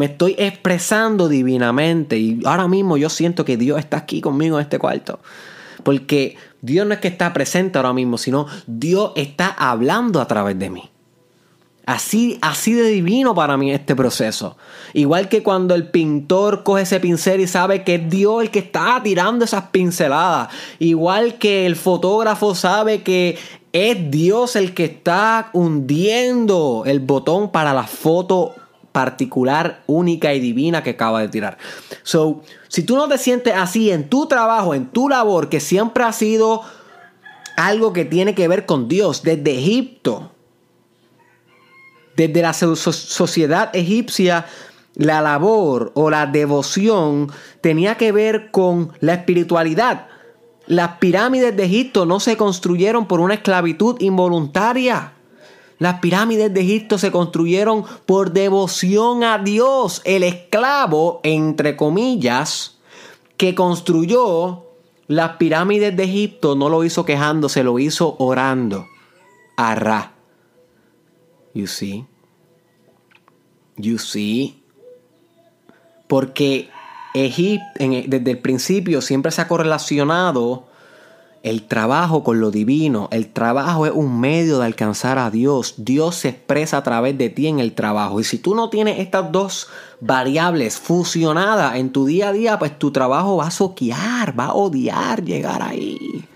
Me 0.00 0.06
estoy 0.06 0.34
expresando 0.38 1.28
divinamente 1.28 2.16
y 2.16 2.40
ahora 2.46 2.66
mismo 2.68 2.96
yo 2.96 3.10
siento 3.10 3.44
que 3.44 3.58
Dios 3.58 3.78
está 3.78 3.98
aquí 3.98 4.22
conmigo 4.22 4.56
en 4.56 4.62
este 4.62 4.78
cuarto. 4.78 5.20
Porque 5.82 6.38
Dios 6.62 6.86
no 6.86 6.94
es 6.94 7.00
que 7.00 7.08
está 7.08 7.34
presente 7.34 7.76
ahora 7.76 7.92
mismo, 7.92 8.16
sino 8.16 8.46
Dios 8.66 9.12
está 9.14 9.48
hablando 9.48 10.22
a 10.22 10.26
través 10.26 10.58
de 10.58 10.70
mí. 10.70 10.88
Así, 11.84 12.38
así 12.40 12.72
de 12.72 12.88
divino 12.88 13.34
para 13.34 13.58
mí 13.58 13.72
este 13.72 13.94
proceso. 13.94 14.56
Igual 14.94 15.28
que 15.28 15.42
cuando 15.42 15.74
el 15.74 15.90
pintor 15.90 16.62
coge 16.62 16.84
ese 16.84 16.98
pincel 16.98 17.42
y 17.42 17.46
sabe 17.46 17.84
que 17.84 17.96
es 17.96 18.08
Dios 18.08 18.40
el 18.40 18.50
que 18.50 18.60
está 18.60 19.02
tirando 19.04 19.44
esas 19.44 19.64
pinceladas. 19.64 20.48
Igual 20.78 21.34
que 21.34 21.66
el 21.66 21.76
fotógrafo 21.76 22.54
sabe 22.54 23.02
que 23.02 23.36
es 23.74 24.10
Dios 24.10 24.56
el 24.56 24.72
que 24.72 24.84
está 24.84 25.50
hundiendo 25.52 26.84
el 26.86 27.00
botón 27.00 27.52
para 27.52 27.74
la 27.74 27.86
foto 27.86 28.54
particular, 28.92 29.82
única 29.86 30.34
y 30.34 30.40
divina 30.40 30.82
que 30.82 30.90
acaba 30.90 31.20
de 31.20 31.28
tirar. 31.28 31.58
So, 32.02 32.42
si 32.68 32.82
tú 32.82 32.96
no 32.96 33.08
te 33.08 33.18
sientes 33.18 33.54
así 33.54 33.90
en 33.90 34.08
tu 34.08 34.26
trabajo, 34.26 34.74
en 34.74 34.86
tu 34.86 35.08
labor, 35.08 35.48
que 35.48 35.60
siempre 35.60 36.04
ha 36.04 36.12
sido 36.12 36.62
algo 37.56 37.92
que 37.92 38.04
tiene 38.04 38.34
que 38.34 38.48
ver 38.48 38.66
con 38.66 38.88
Dios, 38.88 39.22
desde 39.22 39.58
Egipto, 39.58 40.32
desde 42.16 42.42
la 42.42 42.52
sociedad 42.52 43.70
egipcia, 43.74 44.46
la 44.94 45.22
labor 45.22 45.92
o 45.94 46.10
la 46.10 46.26
devoción 46.26 47.30
tenía 47.60 47.96
que 47.96 48.12
ver 48.12 48.50
con 48.50 48.92
la 49.00 49.14
espiritualidad. 49.14 50.08
Las 50.66 50.98
pirámides 50.98 51.56
de 51.56 51.64
Egipto 51.64 52.06
no 52.06 52.20
se 52.20 52.36
construyeron 52.36 53.06
por 53.06 53.20
una 53.20 53.34
esclavitud 53.34 53.96
involuntaria. 54.00 55.14
Las 55.80 55.98
pirámides 56.00 56.52
de 56.52 56.60
Egipto 56.60 56.98
se 56.98 57.10
construyeron 57.10 57.84
por 58.04 58.32
devoción 58.32 59.24
a 59.24 59.38
Dios. 59.38 60.02
El 60.04 60.22
esclavo, 60.22 61.20
entre 61.22 61.74
comillas, 61.74 62.78
que 63.38 63.54
construyó 63.54 64.66
las 65.06 65.38
pirámides 65.38 65.96
de 65.96 66.04
Egipto 66.04 66.54
no 66.54 66.68
lo 66.68 66.84
hizo 66.84 67.06
quejándose, 67.06 67.64
lo 67.64 67.78
hizo 67.78 68.14
orando 68.18 68.86
a 69.56 69.74
Ra. 69.74 70.12
You 71.54 71.66
see? 71.66 72.06
You 73.76 73.98
see? 73.98 74.62
Porque 76.06 76.68
Egipto, 77.14 77.64
desde 77.78 78.30
el 78.30 78.38
principio, 78.38 79.00
siempre 79.00 79.32
se 79.32 79.40
ha 79.40 79.48
correlacionado 79.48 80.69
el 81.42 81.62
trabajo 81.66 82.22
con 82.22 82.40
lo 82.40 82.50
divino. 82.50 83.08
El 83.12 83.32
trabajo 83.32 83.86
es 83.86 83.92
un 83.92 84.20
medio 84.20 84.58
de 84.58 84.66
alcanzar 84.66 85.18
a 85.18 85.30
Dios. 85.30 85.74
Dios 85.78 86.16
se 86.16 86.28
expresa 86.28 86.78
a 86.78 86.82
través 86.82 87.16
de 87.16 87.30
ti 87.30 87.46
en 87.46 87.60
el 87.60 87.72
trabajo. 87.72 88.20
Y 88.20 88.24
si 88.24 88.38
tú 88.38 88.54
no 88.54 88.68
tienes 88.68 88.98
estas 88.98 89.32
dos 89.32 89.68
variables 90.00 90.78
fusionadas 90.78 91.76
en 91.76 91.92
tu 91.92 92.04
día 92.04 92.28
a 92.28 92.32
día, 92.32 92.58
pues 92.58 92.78
tu 92.78 92.90
trabajo 92.90 93.38
va 93.38 93.46
a 93.46 93.50
soquear, 93.50 94.38
va 94.38 94.46
a 94.46 94.54
odiar 94.54 95.24
llegar 95.24 95.62
ahí. 95.62 96.26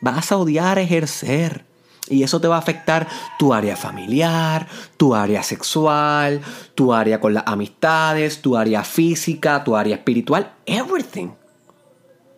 Vas 0.00 0.32
a 0.32 0.36
odiar 0.36 0.78
ejercer. 0.78 1.64
Y 2.08 2.24
eso 2.24 2.40
te 2.40 2.48
va 2.48 2.56
a 2.56 2.58
afectar 2.58 3.06
tu 3.38 3.54
área 3.54 3.76
familiar, 3.76 4.66
tu 4.98 5.14
área 5.14 5.42
sexual, 5.42 6.42
tu 6.74 6.92
área 6.92 7.20
con 7.20 7.32
las 7.32 7.44
amistades, 7.46 8.42
tu 8.42 8.56
área 8.56 8.84
física, 8.84 9.64
tu 9.64 9.76
área 9.76 9.96
espiritual. 9.96 10.52
Everything. 10.66 11.30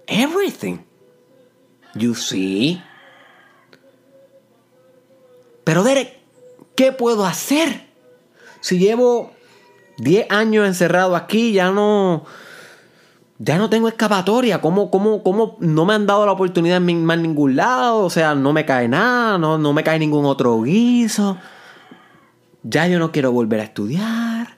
Everything. 0.07 0.79
You 1.95 2.15
see? 2.15 2.83
Pero 5.65 5.83
Derek, 5.83 6.19
¿qué 6.75 6.93
puedo 6.93 7.25
hacer? 7.25 7.87
Si 8.61 8.79
llevo 8.79 9.33
10 9.99 10.31
años 10.31 10.67
encerrado 10.67 11.17
aquí, 11.17 11.53
ya 11.53 11.71
no. 11.71 12.25
Ya 13.39 13.59
no 13.59 13.69
tengo 13.69 13.89
escapatoria. 13.89 14.61
¿Cómo, 14.61 14.91
cómo, 14.91 15.23
cómo 15.23 15.57
no 15.59 15.85
me 15.85 15.95
han 15.95 16.07
dado 16.07 16.25
la 16.25 16.33
oportunidad 16.33 16.77
en 16.77 17.05
más 17.05 17.19
ningún 17.19 17.57
lado? 17.57 18.05
O 18.05 18.11
sea, 18.11 18.35
no 18.35 18.53
me 18.53 18.65
cae 18.65 18.89
nada, 18.89 19.39
no, 19.39 19.59
no 19.59 19.73
me 19.73 19.83
cae 19.83 19.99
ningún 19.99 20.25
otro 20.25 20.63
guiso. 20.63 21.37
Ya 22.63 22.87
yo 22.87 22.99
no 22.99 23.11
quiero 23.11 23.33
volver 23.33 23.61
a 23.61 23.65
estudiar. 23.65 24.57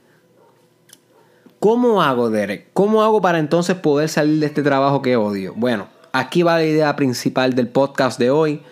¿Cómo 1.58 2.02
hago, 2.02 2.30
Derek? 2.30 2.68
¿Cómo 2.74 3.02
hago 3.02 3.20
para 3.20 3.38
entonces 3.38 3.76
poder 3.76 4.08
salir 4.08 4.40
de 4.40 4.46
este 4.46 4.62
trabajo 4.62 5.02
que 5.02 5.16
odio? 5.16 5.54
Bueno, 5.56 5.88
Aquí 6.16 6.42
va 6.42 6.56
la 6.56 6.64
idea 6.64 6.96
principal 6.96 7.54
del 7.54 7.68
podcast 7.68 8.18
de 8.18 8.30
hoy. 8.30 8.62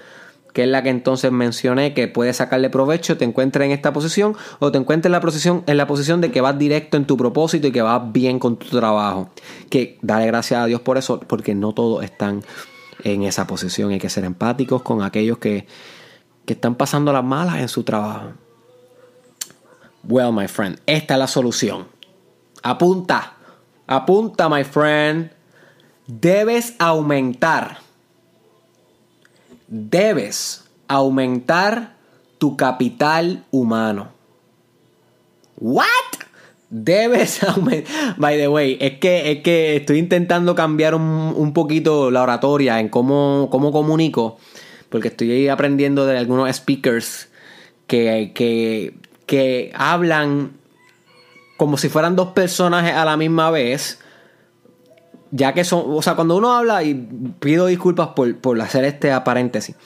que 0.55 0.63
es 0.63 0.69
la 0.69 0.85
que 0.85 0.89
entonces 0.89 1.33
mencioné 1.33 1.95
que 1.95 2.07
puedes 2.07 2.37
sacarle 2.37 2.71
provecho, 2.71 3.19
te 3.19 3.25
encuentres 3.25 3.67
en 3.67 3.73
esta 3.73 3.93
posición 3.93 4.37
o 4.61 4.71
te 4.71 4.79
encuentres 4.79 5.07
en 5.07 5.13
la 5.13 5.21
posición, 5.21 5.65
en 5.67 5.77
la 5.77 5.89
posición 5.89 6.21
de 6.21 6.31
que 6.31 6.41
vas 6.41 6.57
directo 6.57 6.97
en 6.97 7.07
tu 7.07 7.17
propósito 7.17 7.67
y 7.67 7.73
que 7.73 7.83
vas 7.83 8.13
bien 8.13 8.39
con 8.39 8.57
tu 8.57 8.69
trabajo. 8.69 9.31
Que 9.69 9.99
dale 10.01 10.27
gracias 10.27 10.61
a 10.61 10.67
Dios 10.67 10.81
por 10.81 10.97
eso, 10.97 11.19
porque 11.19 11.57
no 11.57 11.73
todos 11.73 12.05
están 12.05 12.45
en 13.03 13.25
esa 13.25 13.49
posición. 13.49 13.91
Hay 13.91 13.99
que 13.99 14.09
ser 14.09 14.25
empáticos 14.25 14.83
con 14.83 15.03
aquellos 15.03 15.39
que, 15.39 15.67
que 16.47 16.53
están 16.53 16.77
pasando 16.77 17.13
las 17.13 17.25
malas 17.25 17.57
en 17.57 17.69
su 17.69 17.83
trabajo. 17.83 18.35
Well, 20.05 20.33
my 20.33 20.47
friend, 20.47 20.79
esta 20.87 21.15
es 21.15 21.19
la 21.19 21.27
solución. 21.27 21.89
Apunta, 22.63 23.35
apunta, 23.89 24.49
my 24.49 24.63
friend. 24.63 25.34
Debes 26.07 26.75
aumentar 26.79 27.79
debes 29.69 30.65
aumentar 30.89 31.95
tu 32.39 32.57
capital 32.57 33.45
humano. 33.51 34.09
¿What? 35.57 35.85
Debes 36.71 37.43
aumentar. 37.45 38.17
By 38.17 38.39
the 38.39 38.49
way, 38.49 38.79
es 38.81 38.99
que, 38.99 39.33
es 39.33 39.43
que 39.43 39.77
estoy 39.77 39.99
intentando 39.99 40.55
cambiar 40.55 40.95
un, 40.95 41.53
poquito 41.53 42.11
la 42.11 42.23
oratoria 42.23 42.81
en 42.81 42.89
cómo, 42.89 43.49
cómo, 43.51 43.73
comunico. 43.73 44.39
Porque 44.91 45.09
estoy 45.09 45.49
aprendiendo 45.49 46.07
de 46.07 46.19
algunos 46.19 46.55
speakers 46.55 47.29
que, 47.87 48.33
que, 48.35 48.95
que 49.27 49.73
hablan 49.75 50.53
como 51.57 51.79
si 51.79 51.89
fueran 51.89 52.15
dos 52.15 52.29
personajes 52.29 52.95
a 52.95 53.05
la 53.05 53.17
misma 53.17 53.51
vez 53.51 54.01
ya 55.31 55.53
que 55.53 55.65
son, 55.65 55.85
o 55.87 56.03
sea, 56.03 56.15
cuando 56.15 56.37
uno 56.37 56.55
habla, 56.55 56.83
y 56.83 56.95
pido 57.41 57.67
disculpas 57.67 58.09
por, 58.09 58.61
hacer 58.61 58.85
este 58.85 59.19
paréntesis, 59.21 59.77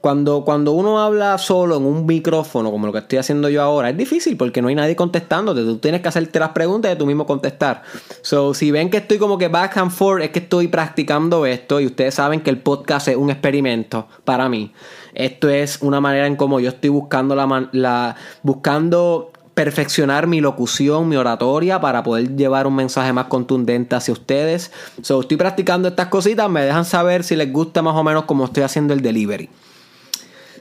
cuando, 0.00 0.44
cuando 0.44 0.72
uno 0.72 0.98
habla 0.98 1.36
solo 1.36 1.76
en 1.76 1.84
un 1.84 2.06
micrófono, 2.06 2.70
como 2.70 2.86
lo 2.86 2.92
que 2.92 3.00
estoy 3.00 3.18
haciendo 3.18 3.50
yo 3.50 3.62
ahora, 3.62 3.90
es 3.90 3.96
difícil 3.96 4.36
porque 4.36 4.62
no 4.62 4.68
hay 4.68 4.74
nadie 4.74 4.96
contestándote. 4.96 5.60
Tú 5.62 5.76
tienes 5.76 6.00
que 6.00 6.08
hacerte 6.08 6.38
las 6.38 6.50
preguntas 6.50 6.94
y 6.94 6.96
tú 6.96 7.04
mismo 7.04 7.26
contestar. 7.26 7.82
So, 8.22 8.54
si 8.54 8.70
ven 8.70 8.88
que 8.88 8.96
estoy 8.96 9.18
como 9.18 9.36
que 9.36 9.48
back 9.48 9.76
and 9.76 9.90
forth, 9.90 10.22
es 10.22 10.30
que 10.30 10.38
estoy 10.38 10.68
practicando 10.68 11.44
esto 11.44 11.80
y 11.80 11.86
ustedes 11.86 12.14
saben 12.14 12.40
que 12.40 12.48
el 12.48 12.60
podcast 12.60 13.08
es 13.08 13.16
un 13.16 13.28
experimento 13.28 14.08
para 14.24 14.48
mí. 14.48 14.72
Esto 15.12 15.50
es 15.50 15.82
una 15.82 16.00
manera 16.00 16.26
en 16.26 16.36
cómo 16.36 16.60
yo 16.60 16.70
estoy 16.70 16.88
buscando 16.88 17.34
la, 17.34 17.68
la 17.72 18.16
buscando 18.42 19.32
perfeccionar 19.60 20.26
mi 20.26 20.40
locución, 20.40 21.06
mi 21.06 21.16
oratoria 21.16 21.82
para 21.82 22.02
poder 22.02 22.34
llevar 22.34 22.66
un 22.66 22.74
mensaje 22.74 23.12
más 23.12 23.26
contundente 23.26 23.94
hacia 23.94 24.14
ustedes. 24.14 24.72
So, 25.02 25.20
estoy 25.20 25.36
practicando 25.36 25.88
estas 25.88 26.08
cositas, 26.08 26.48
me 26.48 26.62
dejan 26.62 26.86
saber 26.86 27.24
si 27.24 27.36
les 27.36 27.52
gusta 27.52 27.82
más 27.82 27.94
o 27.94 28.02
menos 28.02 28.24
cómo 28.24 28.46
estoy 28.46 28.62
haciendo 28.62 28.94
el 28.94 29.02
delivery. 29.02 29.50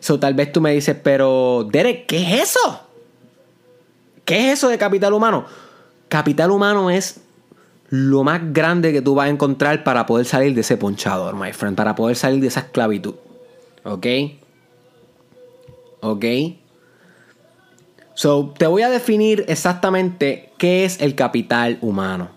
So, 0.01 0.19
tal 0.19 0.33
vez 0.33 0.51
tú 0.51 0.59
me 0.59 0.73
dices, 0.73 0.97
pero 1.01 1.65
Derek, 1.71 2.07
¿qué 2.07 2.23
es 2.23 2.49
eso? 2.49 2.81
¿Qué 4.25 4.47
es 4.51 4.57
eso 4.57 4.67
de 4.67 4.77
capital 4.77 5.13
humano? 5.13 5.45
Capital 6.09 6.51
humano 6.51 6.89
es 6.89 7.21
lo 7.87 8.25
más 8.25 8.51
grande 8.51 8.91
que 8.91 9.01
tú 9.01 9.15
vas 9.15 9.27
a 9.27 9.29
encontrar 9.29 9.85
para 9.85 10.05
poder 10.05 10.25
salir 10.25 10.53
de 10.55 10.59
ese 10.59 10.75
ponchador, 10.75 11.37
my 11.37 11.53
friend, 11.53 11.77
para 11.77 11.95
poder 11.95 12.17
salir 12.17 12.41
de 12.41 12.47
esa 12.47 12.59
esclavitud. 12.59 13.15
¿Ok? 13.85 14.05
¿Ok? 16.01 16.25
So, 18.19 18.53
te 18.57 18.67
voy 18.67 18.81
a 18.81 18.89
definir 18.89 19.45
exactamente 19.47 20.51
qué 20.57 20.83
es 20.83 20.99
el 20.99 21.15
capital 21.15 21.77
humano. 21.79 22.27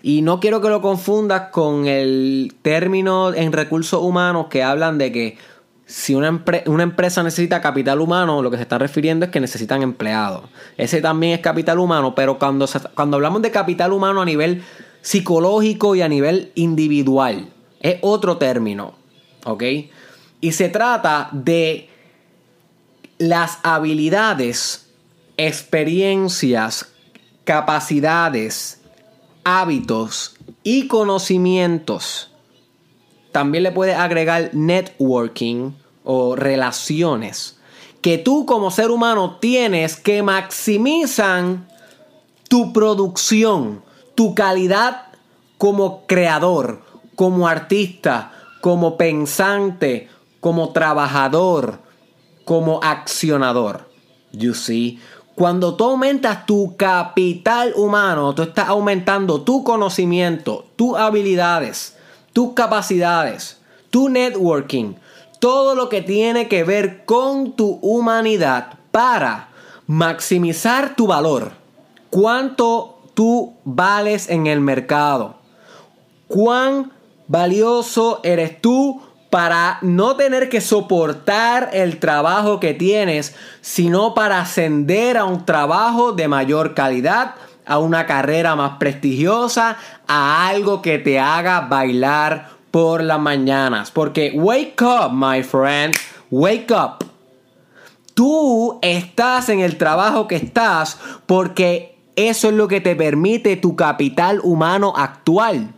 Y 0.00 0.22
no 0.22 0.40
quiero 0.40 0.62
que 0.62 0.70
lo 0.70 0.80
confundas 0.80 1.50
con 1.50 1.86
el 1.86 2.54
término 2.62 3.34
en 3.34 3.52
recursos 3.52 4.00
humanos 4.02 4.46
que 4.48 4.62
hablan 4.62 4.96
de 4.96 5.12
que 5.12 5.36
si 5.84 6.14
una, 6.14 6.28
empresa 6.28 7.22
necesita 7.22 7.60
capital 7.60 8.00
humano, 8.00 8.40
lo 8.40 8.50
que 8.50 8.56
se 8.56 8.62
está 8.62 8.78
refiriendo 8.78 9.26
es 9.26 9.30
que 9.30 9.38
necesitan 9.38 9.82
empleados. 9.82 10.44
Ese 10.78 11.02
también 11.02 11.34
es 11.34 11.40
capital 11.40 11.78
humano, 11.78 12.14
pero 12.14 12.38
cuando, 12.38 12.66
cuando 12.94 13.18
hablamos 13.18 13.42
de 13.42 13.50
capital 13.50 13.92
humano 13.92 14.22
a 14.22 14.24
nivel 14.24 14.62
psicológico 15.02 15.94
y 15.94 16.00
a 16.00 16.08
nivel 16.08 16.52
individual, 16.54 17.50
es 17.80 17.98
otro 18.00 18.38
término. 18.38 18.94
¿Ok? 19.44 19.62
Y 20.40 20.52
se 20.52 20.70
trata 20.70 21.28
de 21.32 21.90
las 23.28 23.58
habilidades, 23.62 24.90
experiencias, 25.36 26.92
capacidades, 27.44 28.80
hábitos 29.44 30.36
y 30.62 30.86
conocimientos. 30.88 32.30
También 33.32 33.64
le 33.64 33.72
puedes 33.72 33.96
agregar 33.96 34.50
networking 34.52 35.72
o 36.04 36.36
relaciones 36.36 37.58
que 38.04 38.18
tú 38.18 38.44
como 38.44 38.70
ser 38.70 38.90
humano 38.90 39.38
tienes 39.40 39.96
que 39.96 40.22
maximizan 40.22 41.66
tu 42.50 42.74
producción, 42.74 43.82
tu 44.14 44.34
calidad 44.34 45.06
como 45.56 46.06
creador, 46.06 46.82
como 47.14 47.48
artista, 47.48 48.30
como 48.60 48.98
pensante, 48.98 50.10
como 50.40 50.74
trabajador, 50.74 51.78
como 52.44 52.80
accionador. 52.82 53.88
You 54.32 54.54
see? 54.54 55.00
Cuando 55.34 55.74
tú 55.74 55.84
aumentas 55.84 56.46
tu 56.46 56.76
capital 56.76 57.72
humano, 57.74 58.34
tú 58.34 58.42
estás 58.42 58.68
aumentando 58.68 59.42
tu 59.42 59.64
conocimiento, 59.64 60.66
tus 60.76 60.96
habilidades, 60.96 61.96
tus 62.32 62.52
capacidades, 62.52 63.58
tu 63.90 64.08
networking, 64.08 64.94
todo 65.40 65.74
lo 65.74 65.88
que 65.88 66.02
tiene 66.02 66.46
que 66.48 66.62
ver 66.62 67.04
con 67.04 67.52
tu 67.52 67.78
humanidad 67.82 68.78
para 68.92 69.48
maximizar 69.86 70.94
tu 70.94 71.08
valor. 71.08 71.52
Cuánto 72.10 72.94
tú 73.14 73.54
vales 73.64 74.28
en 74.28 74.46
el 74.46 74.60
mercado. 74.60 75.36
Cuán 76.28 76.92
valioso 77.28 78.20
eres 78.22 78.60
tú 78.60 79.00
para 79.34 79.78
no 79.82 80.14
tener 80.14 80.48
que 80.48 80.60
soportar 80.60 81.70
el 81.72 81.98
trabajo 81.98 82.60
que 82.60 82.72
tienes, 82.72 83.34
sino 83.62 84.14
para 84.14 84.38
ascender 84.38 85.16
a 85.16 85.24
un 85.24 85.44
trabajo 85.44 86.12
de 86.12 86.28
mayor 86.28 86.72
calidad, 86.74 87.34
a 87.66 87.80
una 87.80 88.06
carrera 88.06 88.54
más 88.54 88.78
prestigiosa, 88.78 89.76
a 90.06 90.46
algo 90.46 90.82
que 90.82 91.00
te 91.00 91.18
haga 91.18 91.62
bailar 91.62 92.50
por 92.70 93.02
las 93.02 93.18
mañanas. 93.18 93.90
Porque 93.90 94.30
wake 94.36 94.80
up, 94.82 95.10
my 95.10 95.42
friend, 95.42 95.96
wake 96.30 96.70
up. 96.70 97.04
Tú 98.14 98.78
estás 98.82 99.48
en 99.48 99.58
el 99.58 99.78
trabajo 99.78 100.28
que 100.28 100.36
estás 100.36 100.96
porque 101.26 101.98
eso 102.14 102.50
es 102.50 102.54
lo 102.54 102.68
que 102.68 102.80
te 102.80 102.94
permite 102.94 103.56
tu 103.56 103.74
capital 103.74 104.38
humano 104.44 104.92
actual. 104.96 105.74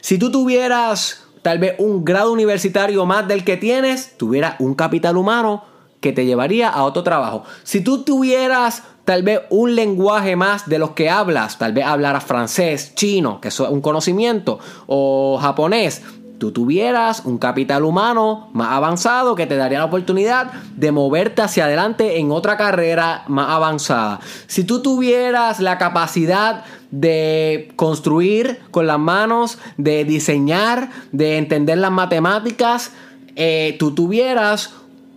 Si 0.00 0.18
tú 0.18 0.32
tuvieras 0.32 1.27
tal 1.42 1.58
vez 1.58 1.74
un 1.78 2.04
grado 2.04 2.32
universitario 2.32 3.06
más 3.06 3.26
del 3.28 3.44
que 3.44 3.56
tienes, 3.56 4.16
tuviera 4.16 4.56
un 4.58 4.74
capital 4.74 5.16
humano 5.16 5.64
que 6.00 6.12
te 6.12 6.26
llevaría 6.26 6.68
a 6.68 6.84
otro 6.84 7.02
trabajo. 7.02 7.44
Si 7.64 7.80
tú 7.80 8.04
tuvieras 8.04 8.82
tal 9.04 9.22
vez 9.22 9.40
un 9.50 9.74
lenguaje 9.74 10.36
más 10.36 10.68
de 10.68 10.78
los 10.78 10.90
que 10.90 11.08
hablas, 11.08 11.58
tal 11.58 11.72
vez 11.72 11.84
hablaras 11.86 12.24
francés, 12.24 12.94
chino, 12.94 13.40
que 13.40 13.48
eso 13.48 13.64
es 13.64 13.70
un 13.70 13.80
conocimiento, 13.80 14.58
o 14.86 15.38
japonés, 15.40 16.02
tú 16.38 16.52
tuvieras 16.52 17.22
un 17.24 17.38
capital 17.38 17.84
humano 17.84 18.48
más 18.52 18.72
avanzado 18.72 19.34
que 19.34 19.46
te 19.46 19.56
daría 19.56 19.78
la 19.78 19.84
oportunidad 19.84 20.52
de 20.76 20.92
moverte 20.92 21.42
hacia 21.42 21.64
adelante 21.64 22.18
en 22.18 22.30
otra 22.30 22.56
carrera 22.56 23.24
más 23.26 23.50
avanzada. 23.50 24.20
Si 24.46 24.64
tú 24.64 24.80
tuvieras 24.80 25.60
la 25.60 25.78
capacidad 25.78 26.64
de 26.90 27.72
construir 27.76 28.60
con 28.70 28.86
las 28.86 28.98
manos, 28.98 29.58
de 29.76 30.04
diseñar, 30.04 30.90
de 31.12 31.38
entender 31.38 31.78
las 31.78 31.92
matemáticas, 31.92 32.92
eh, 33.36 33.76
tú 33.78 33.94
tuvieras 33.94 34.72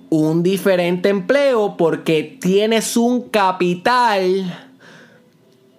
un 0.09 0.43
diferente 0.43 1.09
empleo 1.09 1.77
porque 1.77 2.37
tienes 2.41 2.97
un 2.97 3.29
capital 3.29 4.70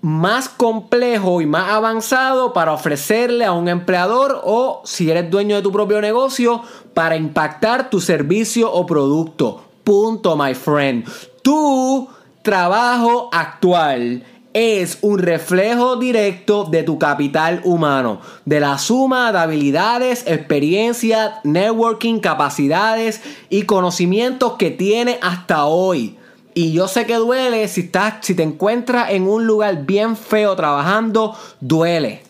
más 0.03 0.49
complejo 0.49 1.41
y 1.41 1.47
más 1.47 1.71
avanzado 1.71 2.53
para 2.53 2.73
ofrecerle 2.73 3.45
a 3.45 3.53
un 3.53 3.69
empleador 3.69 4.41
o 4.45 4.83
si 4.85 5.09
eres 5.09 5.31
dueño 5.31 5.55
de 5.55 5.63
tu 5.63 5.71
propio 5.71 6.01
negocio 6.01 6.61
para 6.93 7.17
impactar 7.17 7.89
tu 7.89 8.01
servicio 8.01 8.71
o 8.71 8.85
producto. 8.85 9.63
Punto, 9.85 10.37
my 10.37 10.55
friend. 10.55 11.05
Tu 11.43 12.09
trabajo 12.43 13.31
actual 13.33 14.25
es 14.53 14.99
un 15.03 15.21
reflejo 15.21 15.97
directo 15.97 16.65
de 16.65 16.83
tu 16.83 16.99
capital 16.99 17.61
humano, 17.65 18.21
de 18.45 18.59
la 18.59 18.79
suma 18.79 19.31
de 19.31 19.39
habilidades, 19.39 20.25
experiencias, 20.27 21.35
networking, 21.45 22.19
capacidades 22.19 23.23
y 23.49 23.63
conocimientos 23.63 24.55
que 24.55 24.71
tiene 24.71 25.19
hasta 25.23 25.65
hoy. 25.67 26.19
Y 26.55 26.73
yo 26.73 26.89
sé 26.89 27.07
que 27.07 27.17
duele 27.17 27.67
si, 27.69 27.83
estás, 27.83 28.15
si 28.21 28.35
te 28.35 28.43
encuentras 28.43 29.11
en 29.11 29.27
un 29.27 29.47
lugar 29.47 29.85
bien 29.85 30.17
feo 30.17 30.55
trabajando, 30.55 31.37
duele. 31.61 32.23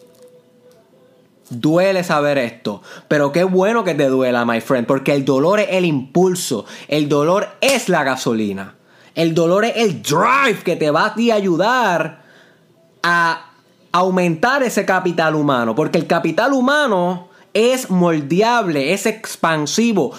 Duele 1.50 2.02
saber 2.02 2.38
esto, 2.38 2.82
pero 3.08 3.30
qué 3.30 3.44
bueno 3.44 3.85
que 3.85 3.94
te 3.94 4.08
duela, 4.08 4.46
my 4.46 4.61
friend, 4.61 4.87
porque 4.87 5.12
el 5.12 5.24
dolor 5.24 5.61
es 5.61 5.68
el 5.70 5.85
impulso, 5.85 6.64
el 6.88 7.11
dolor 7.11 7.46
es 7.61 7.90
la 7.90 8.04
gasolina, 8.04 8.76
el 9.14 9.35
dolor 9.35 9.66
es 9.66 9.76
el 9.76 10.02
drive 10.02 10.62
que 10.64 10.76
te 10.76 10.90
va 10.90 11.08
a 11.08 11.14
ayudar 11.35 12.22
a 13.02 13.50
aumentar 13.90 14.62
ese 14.62 14.87
capital 14.87 15.35
humano, 15.35 15.74
porque 15.74 15.98
el 15.98 16.06
capital 16.06 16.54
humano 16.54 17.28
es 17.52 17.90
moldeable, 17.90 18.94
es 18.94 19.04
expansivo, 19.04 20.12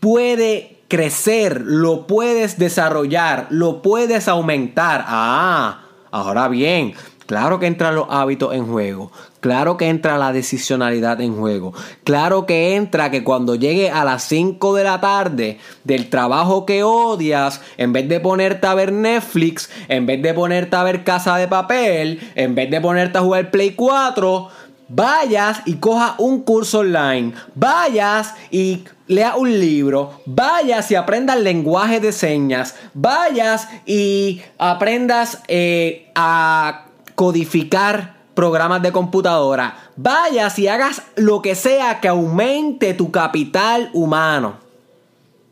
puede 0.00 0.77
crecer, 0.88 1.60
lo 1.64 2.06
puedes 2.06 2.58
desarrollar, 2.58 3.46
lo 3.50 3.82
puedes 3.82 4.26
aumentar. 4.26 5.04
Ah, 5.06 5.82
ahora 6.10 6.48
bien, 6.48 6.94
claro 7.26 7.60
que 7.60 7.66
entran 7.66 7.94
los 7.94 8.06
hábitos 8.08 8.54
en 8.54 8.66
juego, 8.66 9.12
claro 9.40 9.76
que 9.76 9.90
entra 9.90 10.16
la 10.16 10.32
decisionalidad 10.32 11.20
en 11.20 11.36
juego, 11.36 11.74
claro 12.04 12.46
que 12.46 12.74
entra 12.74 13.10
que 13.10 13.22
cuando 13.22 13.54
llegue 13.54 13.90
a 13.90 14.02
las 14.04 14.24
5 14.24 14.74
de 14.74 14.84
la 14.84 15.00
tarde 15.00 15.58
del 15.84 16.08
trabajo 16.08 16.64
que 16.64 16.82
odias, 16.82 17.60
en 17.76 17.92
vez 17.92 18.08
de 18.08 18.20
ponerte 18.20 18.66
a 18.66 18.74
ver 18.74 18.90
Netflix, 18.90 19.70
en 19.88 20.06
vez 20.06 20.22
de 20.22 20.32
ponerte 20.32 20.74
a 20.74 20.84
ver 20.84 21.04
Casa 21.04 21.36
de 21.36 21.48
Papel, 21.48 22.18
en 22.34 22.54
vez 22.54 22.70
de 22.70 22.80
ponerte 22.80 23.18
a 23.18 23.22
jugar 23.22 23.50
Play 23.50 23.72
4, 23.72 24.48
vayas 24.88 25.60
y 25.66 25.74
coja 25.74 26.14
un 26.16 26.40
curso 26.42 26.78
online, 26.78 27.34
vayas 27.54 28.34
y 28.50 28.84
lea 29.08 29.36
un 29.36 29.58
libro, 29.58 30.20
vayas 30.26 30.90
y 30.90 30.94
aprendas 30.94 31.40
lenguaje 31.40 31.98
de 31.98 32.12
señas, 32.12 32.76
vayas 32.94 33.68
y 33.86 34.42
aprendas 34.58 35.42
eh, 35.48 36.10
a 36.14 36.84
codificar 37.14 38.18
programas 38.34 38.82
de 38.82 38.92
computadora, 38.92 39.76
vayas 39.96 40.58
y 40.58 40.68
hagas 40.68 41.02
lo 41.16 41.42
que 41.42 41.56
sea 41.56 42.00
que 42.00 42.08
aumente 42.08 42.94
tu 42.94 43.10
capital 43.10 43.90
humano. 43.94 44.68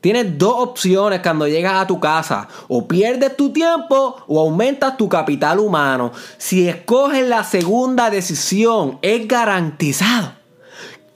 Tienes 0.01 0.38
dos 0.38 0.55
opciones 0.59 1.21
cuando 1.21 1.49
llegas 1.49 1.83
a 1.83 1.87
tu 1.88 1.99
casa. 1.99 2.47
O 2.69 2.87
pierdes 2.87 3.37
tu 3.37 3.51
tiempo 3.51 4.14
o 4.29 4.38
aumentas 4.38 4.97
tu 4.97 5.09
capital 5.09 5.59
humano. 5.59 6.12
Si 6.38 6.69
escoges 6.69 7.27
la 7.27 7.42
segunda 7.42 8.09
decisión, 8.09 9.01
es 9.03 9.27
garantizado 9.27 10.36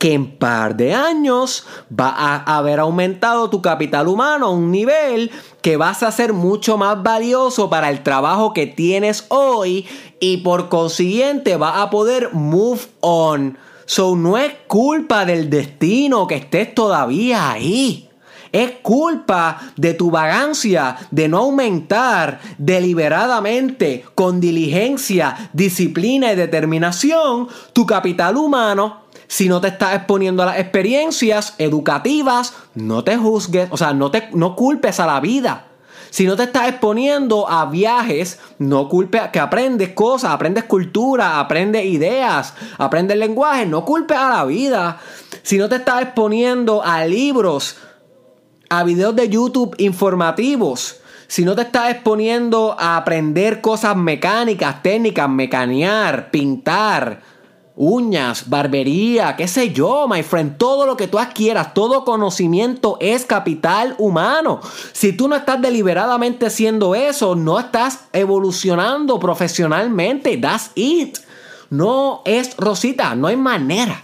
que 0.00 0.14
en 0.14 0.38
par 0.38 0.78
de 0.78 0.94
años 0.94 1.66
va 1.92 2.08
a 2.08 2.56
haber 2.56 2.80
aumentado 2.80 3.50
tu 3.50 3.60
capital 3.60 4.08
humano 4.08 4.46
a 4.46 4.50
un 4.50 4.72
nivel 4.72 5.30
que 5.60 5.76
vas 5.76 6.02
a 6.02 6.10
ser 6.10 6.32
mucho 6.32 6.78
más 6.78 7.02
valioso 7.02 7.68
para 7.68 7.90
el 7.90 8.02
trabajo 8.02 8.54
que 8.54 8.66
tienes 8.66 9.26
hoy 9.28 9.86
y 10.18 10.38
por 10.38 10.70
consiguiente 10.70 11.58
va 11.58 11.82
a 11.82 11.90
poder 11.90 12.32
move 12.32 12.80
on. 13.00 13.58
So 13.84 14.16
no 14.16 14.38
es 14.38 14.54
culpa 14.66 15.26
del 15.26 15.50
destino 15.50 16.26
que 16.26 16.36
estés 16.36 16.74
todavía 16.74 17.52
ahí. 17.52 18.08
Es 18.52 18.70
culpa 18.82 19.60
de 19.76 19.92
tu 19.92 20.10
vagancia 20.10 20.96
de 21.10 21.28
no 21.28 21.38
aumentar 21.38 22.40
deliberadamente, 22.56 24.04
con 24.14 24.40
diligencia, 24.40 25.50
disciplina 25.52 26.32
y 26.32 26.36
determinación, 26.36 27.48
tu 27.74 27.84
capital 27.84 28.38
humano. 28.38 29.09
Si 29.30 29.48
no 29.48 29.60
te 29.60 29.68
estás 29.68 29.94
exponiendo 29.94 30.42
a 30.42 30.46
las 30.46 30.58
experiencias 30.58 31.54
educativas, 31.58 32.52
no 32.74 33.04
te 33.04 33.16
juzgues, 33.16 33.68
o 33.70 33.76
sea, 33.76 33.94
no, 33.94 34.10
te, 34.10 34.28
no 34.32 34.56
culpes 34.56 34.98
a 34.98 35.06
la 35.06 35.20
vida. 35.20 35.68
Si 36.10 36.26
no 36.26 36.34
te 36.34 36.42
estás 36.42 36.68
exponiendo 36.68 37.48
a 37.48 37.66
viajes, 37.66 38.40
no 38.58 38.88
culpes 38.88 39.28
que 39.32 39.38
aprendes 39.38 39.90
cosas, 39.90 40.32
aprendes 40.32 40.64
cultura, 40.64 41.38
aprendes 41.38 41.84
ideas, 41.84 42.54
aprendes 42.76 43.18
lenguaje, 43.18 43.66
no 43.66 43.84
culpes 43.84 44.18
a 44.18 44.30
la 44.30 44.44
vida. 44.46 44.98
Si 45.44 45.58
no 45.58 45.68
te 45.68 45.76
estás 45.76 46.02
exponiendo 46.02 46.82
a 46.82 47.04
libros, 47.04 47.76
a 48.68 48.82
videos 48.82 49.14
de 49.14 49.28
YouTube 49.28 49.76
informativos, 49.78 51.02
si 51.28 51.44
no 51.44 51.54
te 51.54 51.62
estás 51.62 51.92
exponiendo 51.92 52.74
a 52.76 52.96
aprender 52.96 53.60
cosas 53.60 53.94
mecánicas, 53.94 54.82
técnicas, 54.82 55.30
mecanear, 55.30 56.32
pintar, 56.32 57.22
uñas, 57.82 58.50
barbería, 58.50 59.36
qué 59.36 59.48
sé 59.48 59.72
yo, 59.72 60.06
my 60.06 60.22
friend, 60.22 60.58
todo 60.58 60.84
lo 60.84 60.98
que 60.98 61.08
tú 61.08 61.18
adquieras, 61.18 61.72
todo 61.72 62.04
conocimiento 62.04 62.98
es 63.00 63.24
capital 63.24 63.94
humano. 63.96 64.60
Si 64.92 65.14
tú 65.14 65.28
no 65.28 65.34
estás 65.34 65.62
deliberadamente 65.62 66.44
haciendo 66.44 66.94
eso, 66.94 67.36
no 67.36 67.58
estás 67.58 68.00
evolucionando 68.12 69.18
profesionalmente. 69.18 70.36
That's 70.36 70.72
it. 70.74 71.16
No 71.70 72.20
es 72.26 72.54
Rosita, 72.58 73.14
no 73.14 73.28
hay 73.28 73.36
manera 73.38 74.02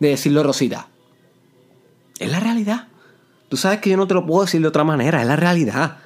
de 0.00 0.08
decirlo 0.08 0.42
Rosita. 0.42 0.88
Es 2.18 2.32
la 2.32 2.40
realidad. 2.40 2.88
Tú 3.48 3.56
sabes 3.56 3.78
que 3.78 3.90
yo 3.90 3.96
no 3.96 4.08
te 4.08 4.14
lo 4.14 4.26
puedo 4.26 4.44
decir 4.44 4.60
de 4.60 4.66
otra 4.66 4.82
manera, 4.82 5.20
es 5.20 5.28
la 5.28 5.36
realidad. 5.36 5.98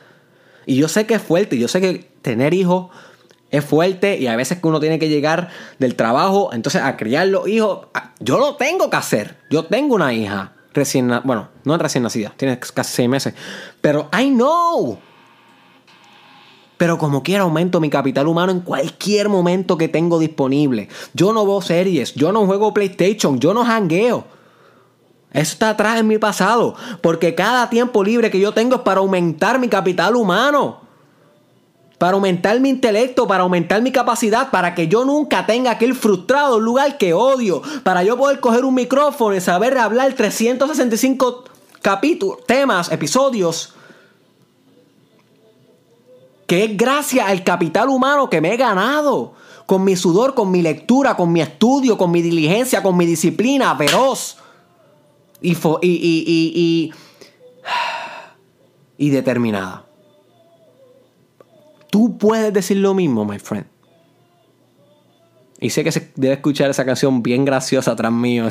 Y 0.67 0.77
yo 0.77 0.89
sé 0.89 1.07
que 1.07 1.15
es 1.15 1.23
fuerte, 1.23 1.57
yo 1.57 1.69
sé 1.69 1.81
que 1.81 2.11
tener 2.21 2.53
hijos 2.53 2.91
es 3.59 3.65
fuerte 3.65 4.19
y 4.19 4.27
a 4.27 4.37
veces 4.37 4.61
que 4.61 4.67
uno 4.67 4.81
tiene 4.81 4.99
que 4.99 5.09
llegar 5.09 5.49
del 5.79 5.95
trabajo, 5.95 6.51
entonces 6.53 6.83
a 6.83 6.97
criar 6.97 7.29
los 7.29 7.49
hijos, 7.49 7.87
yo 8.21 8.39
lo 8.39 8.57
tengo 8.57 8.91
que 8.91 8.97
hacer. 8.97 9.39
Yo 9.51 9.65
tengo 9.65 9.95
una 9.95 10.13
hija 10.13 10.53
recién, 10.73 11.11
bueno, 11.25 11.49
no 11.65 11.77
recién 11.79 12.03
nacida, 12.03 12.33
tiene 12.37 12.59
casi 12.59 12.95
seis 12.95 13.09
meses, 13.09 13.35
pero 13.81 14.09
I 14.19 14.31
know. 14.31 14.99
Pero 16.77 16.99
como 16.99 17.23
quiera 17.23 17.45
aumento 17.45 17.81
mi 17.81 17.89
capital 17.89 18.29
humano 18.29 18.53
en 18.53 18.61
cualquier 18.61 19.31
momento 19.31 19.79
que 19.79 19.89
tengo 19.89 20.19
disponible. 20.19 20.89
Yo 21.15 21.33
no 21.33 21.47
veo 21.47 21.63
series, 21.63 22.15
yo 22.15 22.33
no 22.33 22.45
juego 22.45 22.75
PlayStation, 22.75 23.41
yo 23.41 23.55
no 23.55 23.65
hangueo. 23.65 24.27
Eso 25.33 25.53
está 25.53 25.71
atrás 25.71 25.99
en 25.99 26.07
mi 26.07 26.19
pasado. 26.19 26.75
Porque 27.01 27.35
cada 27.35 27.71
tiempo 27.71 28.05
libre 28.05 28.31
que 28.31 28.41
yo 28.41 28.53
tengo 28.53 28.77
es 28.77 28.83
para 28.83 29.01
aumentar 29.01 29.59
mi 29.59 29.69
capital 29.69 30.17
humano. 30.17 30.86
Para 31.99 32.15
aumentar 32.15 32.61
mi 32.61 32.69
intelecto, 32.69 33.27
para 33.27 33.45
aumentar 33.45 33.81
mi 33.81 33.91
capacidad, 33.91 34.51
para 34.51 34.75
que 34.75 34.87
yo 34.87 35.05
nunca 35.05 35.47
tenga 35.47 35.71
aquel 35.71 35.95
frustrado 35.95 36.61
lugar 36.61 36.99
que 36.99 37.15
odio. 37.15 37.63
Para 37.85 38.03
yo 38.03 38.19
poder 38.19 38.41
coger 38.41 38.67
un 38.67 38.75
micrófono 38.75 39.35
y 39.35 39.41
saber 39.41 39.79
hablar 39.79 40.13
365 40.13 41.45
capítulos, 41.81 42.45
temas, 42.45 42.93
episodios. 42.93 43.73
Que 46.47 46.65
es 46.65 46.77
gracias 46.77 47.27
al 47.29 47.43
capital 47.43 47.89
humano 47.89 48.29
que 48.29 48.43
me 48.43 48.53
he 48.53 48.57
ganado. 48.59 49.33
Con 49.65 49.83
mi 49.83 49.97
sudor, 49.97 50.35
con 50.35 50.51
mi 50.51 50.63
lectura, 50.63 51.17
con 51.17 51.33
mi 51.33 51.41
estudio, 51.41 51.97
con 51.97 52.11
mi 52.11 52.21
diligencia, 52.23 52.83
con 52.83 52.97
mi 52.97 53.07
disciplina 53.07 53.75
feroz 53.75 54.37
y, 55.41 55.57
y, 55.83 56.93
y, 58.99 59.11
determinada. 59.11 59.86
Tú 61.97 62.19
puedes 62.19 62.53
decir 62.53 62.77
lo 62.77 62.93
mismo, 62.93 63.25
my 63.25 63.39
friend. 63.39 63.65
Y 65.59 65.71
sé 65.71 65.83
que 65.83 65.91
se 65.91 66.13
debe 66.15 66.35
escuchar 66.35 66.69
esa 66.69 66.85
canción 66.85 67.23
bien 67.23 67.47
graciosa 67.47 67.93
atrás 67.93 68.13
mío. 68.13 68.47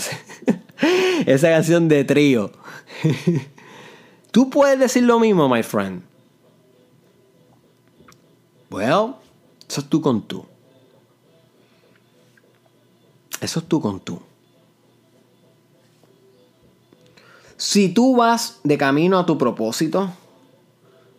esa 1.28 1.50
canción 1.50 1.88
de 1.88 2.04
trío. 2.06 2.52
Tú 4.32 4.50
puedes 4.50 4.80
decir 4.80 5.04
lo 5.04 5.20
mismo, 5.20 5.48
my 5.48 5.62
friend. 5.62 6.02
Well, 8.72 9.14
eso 9.70 9.82
es 9.82 9.90
tú 9.90 10.02
con 10.02 10.24
tú. 10.24 10.44
Eso 13.42 13.60
es 13.60 13.66
tú 13.68 13.80
con 13.80 14.00
tú. 14.00 14.20
Si 17.58 17.90
tú 17.90 18.16
vas 18.16 18.60
de 18.64 18.76
camino 18.76 19.20
a 19.20 19.26
tu 19.28 19.38
propósito, 19.38 20.10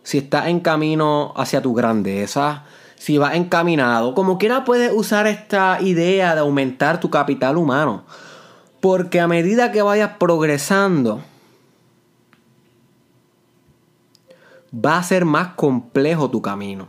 si 0.07 0.19
estás 0.19 0.47
en 0.47 0.61
camino 0.61 1.33
hacia 1.35 1.61
tu 1.61 1.73
grandeza, 1.73 2.63
si 2.95 3.17
vas 3.17 3.35
encaminado, 3.35 4.15
como 4.15 4.37
quiera 4.37 4.63
puedes 4.63 4.93
usar 4.93 5.27
esta 5.27 5.81
idea 5.81 6.33
de 6.33 6.39
aumentar 6.39 7.01
tu 7.01 7.09
capital 7.09 7.57
humano. 7.57 8.05
Porque 8.79 9.19
a 9.19 9.27
medida 9.27 9.73
que 9.73 9.81
vayas 9.81 10.11
progresando, 10.17 11.21
va 14.73 14.97
a 14.97 15.03
ser 15.03 15.25
más 15.25 15.49
complejo 15.55 16.31
tu 16.31 16.41
camino. 16.41 16.87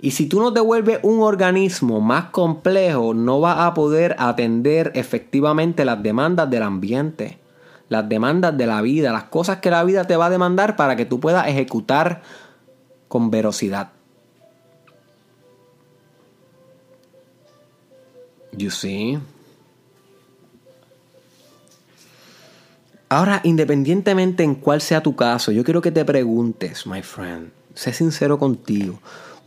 Y 0.00 0.10
si 0.10 0.26
tú 0.26 0.40
no 0.40 0.52
te 0.52 0.58
vuelves 0.58 0.98
un 1.04 1.20
organismo 1.20 2.00
más 2.00 2.30
complejo, 2.30 3.14
no 3.14 3.38
vas 3.38 3.60
a 3.60 3.72
poder 3.72 4.16
atender 4.18 4.90
efectivamente 4.96 5.84
las 5.84 6.02
demandas 6.02 6.50
del 6.50 6.64
ambiente 6.64 7.38
las 7.92 8.08
demandas 8.08 8.56
de 8.56 8.66
la 8.66 8.80
vida, 8.80 9.12
las 9.12 9.24
cosas 9.24 9.58
que 9.58 9.70
la 9.70 9.84
vida 9.84 10.04
te 10.04 10.16
va 10.16 10.26
a 10.26 10.30
demandar 10.30 10.76
para 10.76 10.96
que 10.96 11.04
tú 11.04 11.20
puedas 11.20 11.46
ejecutar 11.46 12.22
con 13.06 13.30
velocidad. 13.30 13.90
You 18.56 18.70
see? 18.70 19.18
Ahora, 23.10 23.42
independientemente 23.44 24.42
en 24.42 24.54
cuál 24.54 24.80
sea 24.80 25.02
tu 25.02 25.14
caso, 25.14 25.52
yo 25.52 25.62
quiero 25.62 25.82
que 25.82 25.92
te 25.92 26.02
preguntes, 26.02 26.86
my 26.86 27.02
friend, 27.02 27.50
sé 27.74 27.92
sincero 27.92 28.38
contigo, 28.38 29.00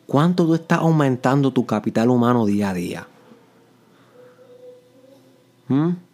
¿cuánto 0.05 0.45
tú 0.45 0.53
estás 0.53 0.79
aumentando 0.79 1.51
tu 1.51 1.65
capital 1.65 2.12
humano 2.12 2.45
día 2.45 2.69
a 2.69 2.73
día? 2.75 3.08
¿Mm? 5.67 6.04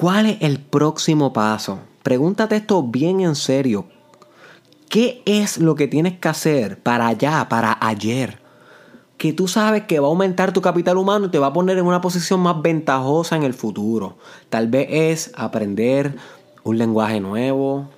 ¿Cuál 0.00 0.24
es 0.24 0.38
el 0.40 0.58
próximo 0.60 1.34
paso? 1.34 1.80
Pregúntate 2.02 2.56
esto 2.56 2.82
bien 2.82 3.20
en 3.20 3.34
serio. 3.34 3.84
¿Qué 4.88 5.22
es 5.26 5.58
lo 5.58 5.74
que 5.74 5.88
tienes 5.88 6.18
que 6.18 6.28
hacer 6.28 6.82
para 6.82 7.06
allá, 7.06 7.46
para 7.50 7.76
ayer? 7.82 8.40
Que 9.18 9.34
tú 9.34 9.46
sabes 9.46 9.82
que 9.82 10.00
va 10.00 10.06
a 10.06 10.08
aumentar 10.08 10.54
tu 10.54 10.62
capital 10.62 10.96
humano 10.96 11.26
y 11.26 11.28
te 11.28 11.38
va 11.38 11.48
a 11.48 11.52
poner 11.52 11.76
en 11.76 11.84
una 11.84 12.00
posición 12.00 12.40
más 12.40 12.62
ventajosa 12.62 13.36
en 13.36 13.42
el 13.42 13.52
futuro. 13.52 14.16
Tal 14.48 14.68
vez 14.68 14.86
es 14.90 15.32
aprender 15.36 16.16
un 16.64 16.78
lenguaje 16.78 17.20
nuevo, 17.20 17.90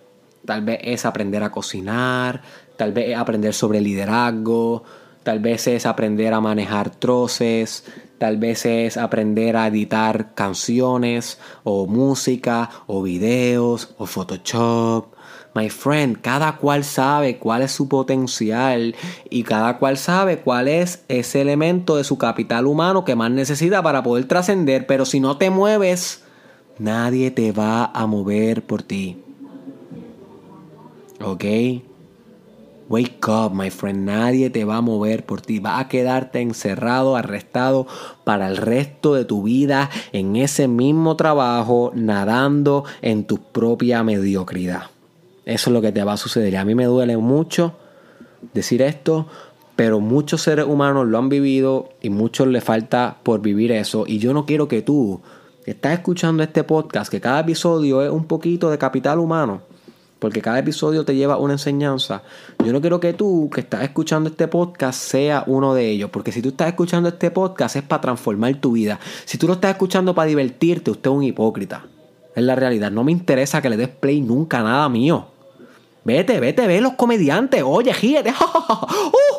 tal 0.44 0.62
vez 0.64 0.80
es 0.82 1.06
aprender 1.06 1.44
a 1.44 1.52
cocinar, 1.52 2.42
tal 2.76 2.90
vez 2.90 3.10
es 3.10 3.16
aprender 3.16 3.54
sobre 3.54 3.80
liderazgo, 3.80 4.82
tal 5.22 5.40
vez 5.40 5.66
es 5.66 5.86
aprender 5.86 6.34
a 6.34 6.40
manejar 6.40 6.90
troces, 6.90 7.84
tal 8.18 8.36
vez 8.36 8.66
es 8.66 8.96
aprender 8.96 9.56
a 9.56 9.66
editar 9.66 10.34
canciones 10.34 11.38
o 11.64 11.86
música 11.86 12.70
o 12.86 13.02
videos 13.02 13.94
o 13.98 14.06
Photoshop. 14.06 15.14
My 15.54 15.68
friend, 15.68 16.20
cada 16.22 16.56
cual 16.56 16.82
sabe 16.82 17.38
cuál 17.38 17.62
es 17.62 17.72
su 17.72 17.88
potencial 17.88 18.94
y 19.28 19.42
cada 19.42 19.78
cual 19.78 19.98
sabe 19.98 20.38
cuál 20.38 20.66
es 20.66 21.04
ese 21.08 21.42
elemento 21.42 21.96
de 21.96 22.04
su 22.04 22.16
capital 22.16 22.66
humano 22.66 23.04
que 23.04 23.16
más 23.16 23.30
necesita 23.30 23.82
para 23.82 24.02
poder 24.02 24.26
trascender, 24.26 24.86
pero 24.86 25.04
si 25.04 25.20
no 25.20 25.36
te 25.36 25.50
mueves, 25.50 26.22
nadie 26.78 27.30
te 27.30 27.52
va 27.52 27.84
a 27.84 28.06
mover 28.06 28.64
por 28.64 28.82
ti. 28.82 29.22
¿Ok? 31.20 31.44
Wake 32.92 33.26
up, 33.26 33.54
my 33.54 33.70
friend. 33.70 34.04
Nadie 34.04 34.50
te 34.50 34.66
va 34.66 34.76
a 34.76 34.80
mover 34.82 35.24
por 35.24 35.40
ti. 35.40 35.60
Vas 35.60 35.80
a 35.80 35.88
quedarte 35.88 36.42
encerrado, 36.42 37.16
arrestado 37.16 37.86
para 38.22 38.48
el 38.48 38.58
resto 38.58 39.14
de 39.14 39.24
tu 39.24 39.42
vida 39.42 39.88
en 40.12 40.36
ese 40.36 40.68
mismo 40.68 41.16
trabajo, 41.16 41.90
nadando 41.94 42.84
en 43.00 43.24
tu 43.24 43.38
propia 43.38 44.02
mediocridad. 44.02 44.90
Eso 45.46 45.70
es 45.70 45.72
lo 45.72 45.80
que 45.80 45.90
te 45.90 46.04
va 46.04 46.12
a 46.12 46.16
suceder. 46.18 46.54
A 46.58 46.66
mí 46.66 46.74
me 46.74 46.84
duele 46.84 47.16
mucho 47.16 47.72
decir 48.52 48.82
esto, 48.82 49.26
pero 49.74 50.00
muchos 50.00 50.42
seres 50.42 50.66
humanos 50.66 51.06
lo 51.06 51.16
han 51.16 51.30
vivido 51.30 51.94
y 52.02 52.10
muchos 52.10 52.46
le 52.48 52.60
falta 52.60 53.16
por 53.22 53.40
vivir 53.40 53.72
eso. 53.72 54.04
Y 54.06 54.18
yo 54.18 54.34
no 54.34 54.44
quiero 54.44 54.68
que 54.68 54.82
tú, 54.82 55.22
que 55.64 55.70
estás 55.70 55.94
escuchando 55.94 56.42
este 56.42 56.62
podcast, 56.62 57.10
que 57.10 57.22
cada 57.22 57.40
episodio 57.40 58.02
es 58.02 58.10
un 58.10 58.26
poquito 58.26 58.68
de 58.68 58.76
capital 58.76 59.18
humano, 59.18 59.62
porque 60.22 60.40
cada 60.40 60.60
episodio 60.60 61.04
te 61.04 61.16
lleva 61.16 61.36
una 61.36 61.54
enseñanza. 61.54 62.22
Yo 62.64 62.72
no 62.72 62.80
quiero 62.80 63.00
que 63.00 63.12
tú, 63.12 63.50
que 63.52 63.60
estás 63.60 63.82
escuchando 63.82 64.30
este 64.30 64.46
podcast, 64.46 64.96
sea 64.96 65.42
uno 65.48 65.74
de 65.74 65.90
ellos, 65.90 66.10
porque 66.10 66.30
si 66.30 66.40
tú 66.40 66.50
estás 66.50 66.68
escuchando 66.68 67.08
este 67.08 67.32
podcast 67.32 67.74
es 67.74 67.82
para 67.82 68.02
transformar 68.02 68.54
tu 68.54 68.70
vida. 68.70 69.00
Si 69.24 69.36
tú 69.36 69.48
lo 69.48 69.54
estás 69.54 69.72
escuchando 69.72 70.14
para 70.14 70.28
divertirte, 70.28 70.92
usted 70.92 71.10
es 71.10 71.16
un 71.16 71.24
hipócrita. 71.24 71.86
Es 72.36 72.44
la 72.44 72.54
realidad. 72.54 72.92
No 72.92 73.02
me 73.02 73.10
interesa 73.10 73.60
que 73.60 73.68
le 73.68 73.76
des 73.76 73.88
play 73.88 74.20
nunca 74.20 74.62
nada 74.62 74.88
mío. 74.88 75.26
Vete, 76.04 76.38
vete, 76.38 76.68
ve 76.68 76.80
los 76.80 76.92
comediantes. 76.92 77.60
Oye, 77.66 77.92
gíete. 77.92 78.32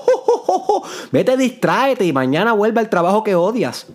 vete, 1.13 1.37
distráete 1.37 2.05
y 2.05 2.11
mañana 2.11 2.51
vuelve 2.51 2.81
al 2.81 2.89
trabajo 2.89 3.23
que 3.23 3.35
odias. 3.35 3.87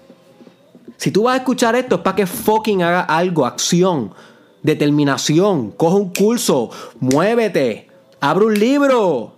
Si 0.97 1.11
tú 1.11 1.25
vas 1.25 1.35
a 1.35 1.37
escuchar 1.37 1.77
esto 1.77 1.97
es 1.97 2.01
para 2.01 2.17
que 2.17 2.27
fucking 2.27 2.83
haga 2.83 3.03
algo, 3.03 3.45
acción 3.45 4.15
determinación, 4.63 5.71
coge 5.73 5.97
un 5.97 6.13
curso, 6.13 6.71
muévete, 7.01 7.89
abre 8.21 8.47
un 8.47 8.59
libro, 8.59 9.33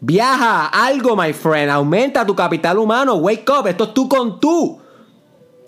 viaja, 0.00 0.66
algo, 0.66 1.16
my 1.16 1.32
friend, 1.32 1.70
aumenta 1.70 2.26
tu 2.26 2.34
capital 2.34 2.78
humano, 2.78 3.16
wake 3.16 3.48
up, 3.50 3.66
esto 3.66 3.84
es 3.84 3.94
tú 3.94 4.08
con 4.08 4.40
tú, 4.40 4.78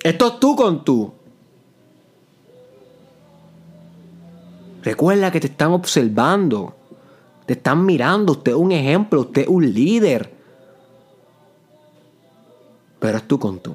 esto 0.03 0.27
es 0.27 0.41
tú 0.41 0.57
con 0.57 0.85
tú. 0.85 1.13
Recuerda 4.83 5.31
que 5.31 5.41
te 5.41 5.47
están 5.47 5.73
observando, 5.73 6.75
te 7.47 7.53
están 7.53 7.85
mirando, 7.85 8.33
usted 8.33 8.53
es 8.53 8.59
un 8.59 8.73
ejemplo, 8.73 9.21
usted 9.21 9.43
es 9.43 9.49
un 9.49 9.73
líder, 9.73 10.33
pero 12.99 13.19
es 13.19 13.29
tú 13.29 13.39
con 13.39 13.59
tú. 13.59 13.75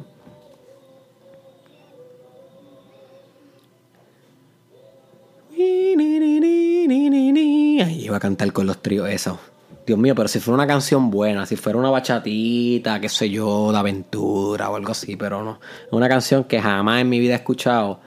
Iba 8.06 8.18
a 8.18 8.20
cantar 8.20 8.52
con 8.54 8.68
los 8.68 8.82
tríos 8.82 9.10
eso. 9.10 9.40
Dios 9.86 10.00
mío, 10.00 10.16
pero 10.16 10.28
si 10.28 10.40
fuera 10.40 10.56
una 10.56 10.68
canción 10.68 11.12
buena, 11.12 11.46
si 11.46 11.56
fuera 11.56 11.78
una 11.78 11.92
bachatita, 11.92 13.00
qué 13.00 13.08
sé 13.08 13.30
yo, 13.30 13.72
de 13.72 13.78
aventura 13.78 14.70
o 14.70 14.76
algo 14.76 14.92
así, 14.92 15.16
pero 15.16 15.44
no. 15.44 15.60
Una 15.92 16.10
canción 16.10 16.44
que 16.46 16.60
jamás 16.60 17.02
en 17.02 17.10
mi 17.10 17.20
vida 17.20 17.34
he 17.34 17.38
escuchado. 17.38 18.00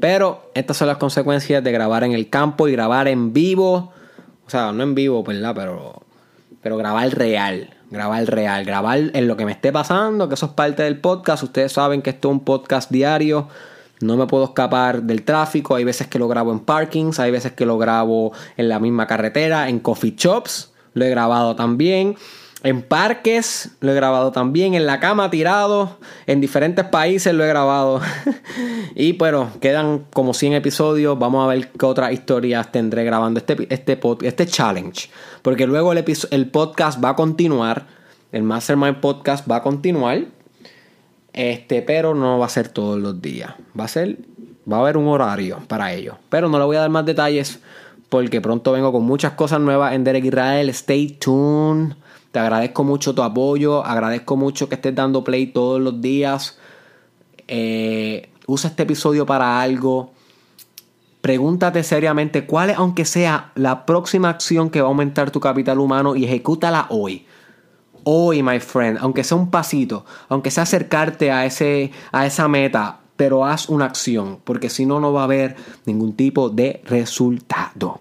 Pero 0.00 0.50
estas 0.54 0.78
son 0.78 0.88
las 0.88 0.96
consecuencias 0.96 1.62
de 1.62 1.72
grabar 1.72 2.04
en 2.04 2.12
el 2.12 2.30
campo 2.30 2.68
y 2.68 2.72
grabar 2.72 3.08
en 3.08 3.34
vivo. 3.34 3.92
O 4.46 4.50
sea, 4.50 4.72
no 4.72 4.82
en 4.82 4.94
vivo, 4.94 5.22
¿verdad? 5.24 5.54
Pero, 5.54 6.02
pero 6.62 6.76
grabar 6.78 7.10
real. 7.10 7.70
Grabar 7.90 8.24
real. 8.24 8.64
Grabar 8.64 8.98
en 8.98 9.28
lo 9.28 9.36
que 9.36 9.44
me 9.44 9.52
esté 9.52 9.72
pasando, 9.72 10.28
que 10.28 10.34
eso 10.34 10.46
es 10.46 10.52
parte 10.52 10.84
del 10.84 11.00
podcast. 11.00 11.42
Ustedes 11.42 11.72
saben 11.72 12.00
que 12.00 12.10
esto 12.10 12.28
es 12.28 12.32
un 12.32 12.44
podcast 12.44 12.90
diario. 12.90 13.48
No 14.00 14.16
me 14.16 14.26
puedo 14.26 14.44
escapar 14.44 15.02
del 15.02 15.22
tráfico. 15.22 15.74
Hay 15.74 15.84
veces 15.84 16.06
que 16.06 16.18
lo 16.18 16.28
grabo 16.28 16.52
en 16.52 16.60
parkings, 16.60 17.18
hay 17.18 17.30
veces 17.30 17.52
que 17.52 17.66
lo 17.66 17.78
grabo 17.78 18.32
en 18.56 18.68
la 18.68 18.78
misma 18.78 19.06
carretera, 19.06 19.68
en 19.68 19.80
coffee 19.80 20.14
shops. 20.16 20.72
Lo 20.92 21.04
he 21.04 21.10
grabado 21.10 21.56
también. 21.56 22.16
En 22.62 22.82
parques 22.82 23.70
lo 23.80 23.92
he 23.92 23.94
grabado 23.94 24.32
también. 24.32 24.74
En 24.74 24.86
la 24.86 25.00
cama 25.00 25.30
tirado. 25.30 25.98
En 26.26 26.40
diferentes 26.40 26.84
países 26.84 27.32
lo 27.32 27.44
he 27.44 27.48
grabado. 27.48 28.00
y 28.94 29.12
bueno, 29.12 29.50
quedan 29.60 30.06
como 30.12 30.34
100 30.34 30.54
episodios. 30.54 31.18
Vamos 31.18 31.44
a 31.44 31.48
ver 31.48 31.70
qué 31.70 31.86
otras 31.86 32.12
historias 32.12 32.70
tendré 32.72 33.04
grabando 33.04 33.38
este, 33.38 33.66
este, 33.70 33.98
este 34.22 34.46
challenge. 34.46 35.10
Porque 35.42 35.66
luego 35.66 35.92
el, 35.92 36.04
el 36.30 36.50
podcast 36.50 37.02
va 37.02 37.10
a 37.10 37.16
continuar. 37.16 37.86
El 38.32 38.42
Mastermind 38.42 39.00
Podcast 39.00 39.50
va 39.50 39.56
a 39.56 39.62
continuar. 39.62 40.35
Este, 41.36 41.82
pero 41.82 42.14
no 42.14 42.38
va 42.38 42.46
a 42.46 42.48
ser 42.48 42.68
todos 42.68 42.98
los 42.98 43.20
días. 43.20 43.52
Va 43.78 43.84
a 43.84 43.88
ser, 43.88 44.16
va 44.70 44.78
a 44.78 44.80
haber 44.80 44.96
un 44.96 45.06
horario 45.06 45.60
para 45.68 45.92
ello. 45.92 46.16
Pero 46.30 46.48
no 46.48 46.58
le 46.58 46.64
voy 46.64 46.76
a 46.76 46.80
dar 46.80 46.90
más 46.90 47.04
detalles 47.04 47.60
porque 48.08 48.40
pronto 48.40 48.72
vengo 48.72 48.90
con 48.90 49.04
muchas 49.04 49.32
cosas 49.32 49.60
nuevas 49.60 49.92
en 49.92 50.02
Derek 50.02 50.24
Israel. 50.24 50.70
Stay 50.70 51.08
tuned. 51.08 51.92
Te 52.32 52.38
agradezco 52.38 52.84
mucho 52.84 53.14
tu 53.14 53.22
apoyo. 53.22 53.84
Agradezco 53.84 54.36
mucho 54.36 54.70
que 54.70 54.76
estés 54.76 54.94
dando 54.94 55.22
play 55.22 55.48
todos 55.48 55.78
los 55.78 56.00
días. 56.00 56.58
Eh, 57.46 58.30
usa 58.46 58.70
este 58.70 58.84
episodio 58.84 59.26
para 59.26 59.60
algo. 59.60 60.12
Pregúntate 61.20 61.82
seriamente 61.82 62.46
cuál 62.46 62.70
es, 62.70 62.78
aunque 62.78 63.04
sea 63.04 63.52
la 63.56 63.84
próxima 63.84 64.30
acción 64.30 64.70
que 64.70 64.80
va 64.80 64.86
a 64.86 64.90
aumentar 64.90 65.30
tu 65.30 65.40
capital 65.40 65.80
humano 65.80 66.16
y 66.16 66.24
ejecútala 66.24 66.86
hoy 66.88 67.26
hoy, 68.08 68.40
my 68.42 68.60
friend, 68.60 68.98
aunque 69.00 69.24
sea 69.24 69.36
un 69.36 69.50
pasito, 69.50 70.04
aunque 70.28 70.52
sea 70.52 70.62
acercarte 70.62 71.32
a, 71.32 71.44
ese, 71.44 71.90
a 72.12 72.24
esa 72.24 72.46
meta, 72.46 73.00
pero 73.16 73.44
haz 73.44 73.68
una 73.68 73.86
acción, 73.86 74.38
porque 74.44 74.70
si 74.70 74.86
no, 74.86 75.00
no 75.00 75.12
va 75.12 75.22
a 75.22 75.24
haber 75.24 75.56
ningún 75.86 76.14
tipo 76.14 76.48
de 76.48 76.82
resultado. 76.84 78.00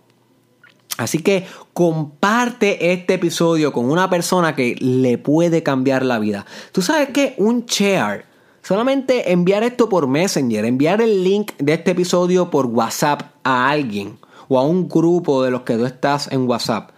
Así 0.98 1.20
que 1.20 1.48
comparte 1.74 2.94
este 2.94 3.16
episodio 3.16 3.74
con 3.74 3.90
una 3.90 4.08
persona 4.10 4.56
que 4.56 4.76
le 4.80 5.18
puede 5.18 5.64
cambiar 5.64 6.06
la 6.06 6.20
vida. 6.20 6.46
Tú 6.72 6.84
sabes 6.84 7.10
que 7.10 7.34
un 7.40 7.66
share, 7.66 8.26
solamente 8.62 9.32
enviar 9.32 9.64
esto 9.64 9.90
por 9.90 10.08
Messenger, 10.08 10.66
enviar 10.66 11.02
el 11.02 11.24
link 11.24 11.54
de 11.58 11.74
este 11.74 11.92
episodio 11.92 12.52
por 12.52 12.68
WhatsApp 12.68 13.24
a 13.44 13.70
alguien 13.72 14.20
o 14.48 14.60
a 14.60 14.64
un 14.64 14.88
grupo 14.88 15.44
de 15.44 15.50
los 15.50 15.64
que 15.64 15.76
tú 15.76 15.86
estás 15.86 16.32
en 16.32 16.48
WhatsApp, 16.48 16.92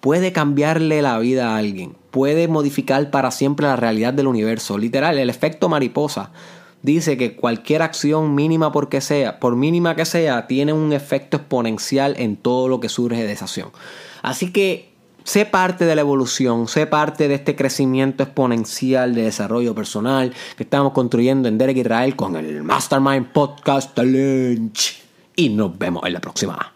puede 0.00 0.32
cambiarle 0.32 1.02
la 1.02 1.18
vida 1.18 1.50
a 1.50 1.56
alguien 1.56 1.94
puede 2.16 2.48
modificar 2.48 3.10
para 3.10 3.30
siempre 3.30 3.66
la 3.66 3.76
realidad 3.76 4.14
del 4.14 4.26
universo. 4.26 4.78
Literal, 4.78 5.18
el 5.18 5.28
efecto 5.28 5.68
mariposa 5.68 6.30
dice 6.80 7.18
que 7.18 7.36
cualquier 7.36 7.82
acción 7.82 8.34
mínima 8.34 8.72
porque 8.72 9.02
sea, 9.02 9.38
por 9.38 9.54
mínima 9.54 9.94
que 9.96 10.06
sea, 10.06 10.46
tiene 10.46 10.72
un 10.72 10.94
efecto 10.94 11.36
exponencial 11.36 12.14
en 12.16 12.38
todo 12.38 12.68
lo 12.68 12.80
que 12.80 12.88
surge 12.88 13.22
de 13.22 13.32
esa 13.32 13.44
acción. 13.44 13.68
Así 14.22 14.50
que 14.50 14.94
sé 15.24 15.44
parte 15.44 15.84
de 15.84 15.94
la 15.94 16.00
evolución, 16.00 16.68
sé 16.68 16.86
parte 16.86 17.28
de 17.28 17.34
este 17.34 17.54
crecimiento 17.54 18.22
exponencial 18.22 19.14
de 19.14 19.24
desarrollo 19.24 19.74
personal 19.74 20.32
que 20.56 20.62
estamos 20.62 20.92
construyendo 20.94 21.48
en 21.48 21.58
Derek 21.58 21.76
Israel 21.76 22.16
con 22.16 22.34
el 22.36 22.62
Mastermind 22.62 23.30
Podcast 23.30 23.94
Challenge. 23.94 25.02
Y 25.36 25.50
nos 25.50 25.76
vemos 25.78 26.02
en 26.06 26.14
la 26.14 26.20
próxima. 26.20 26.75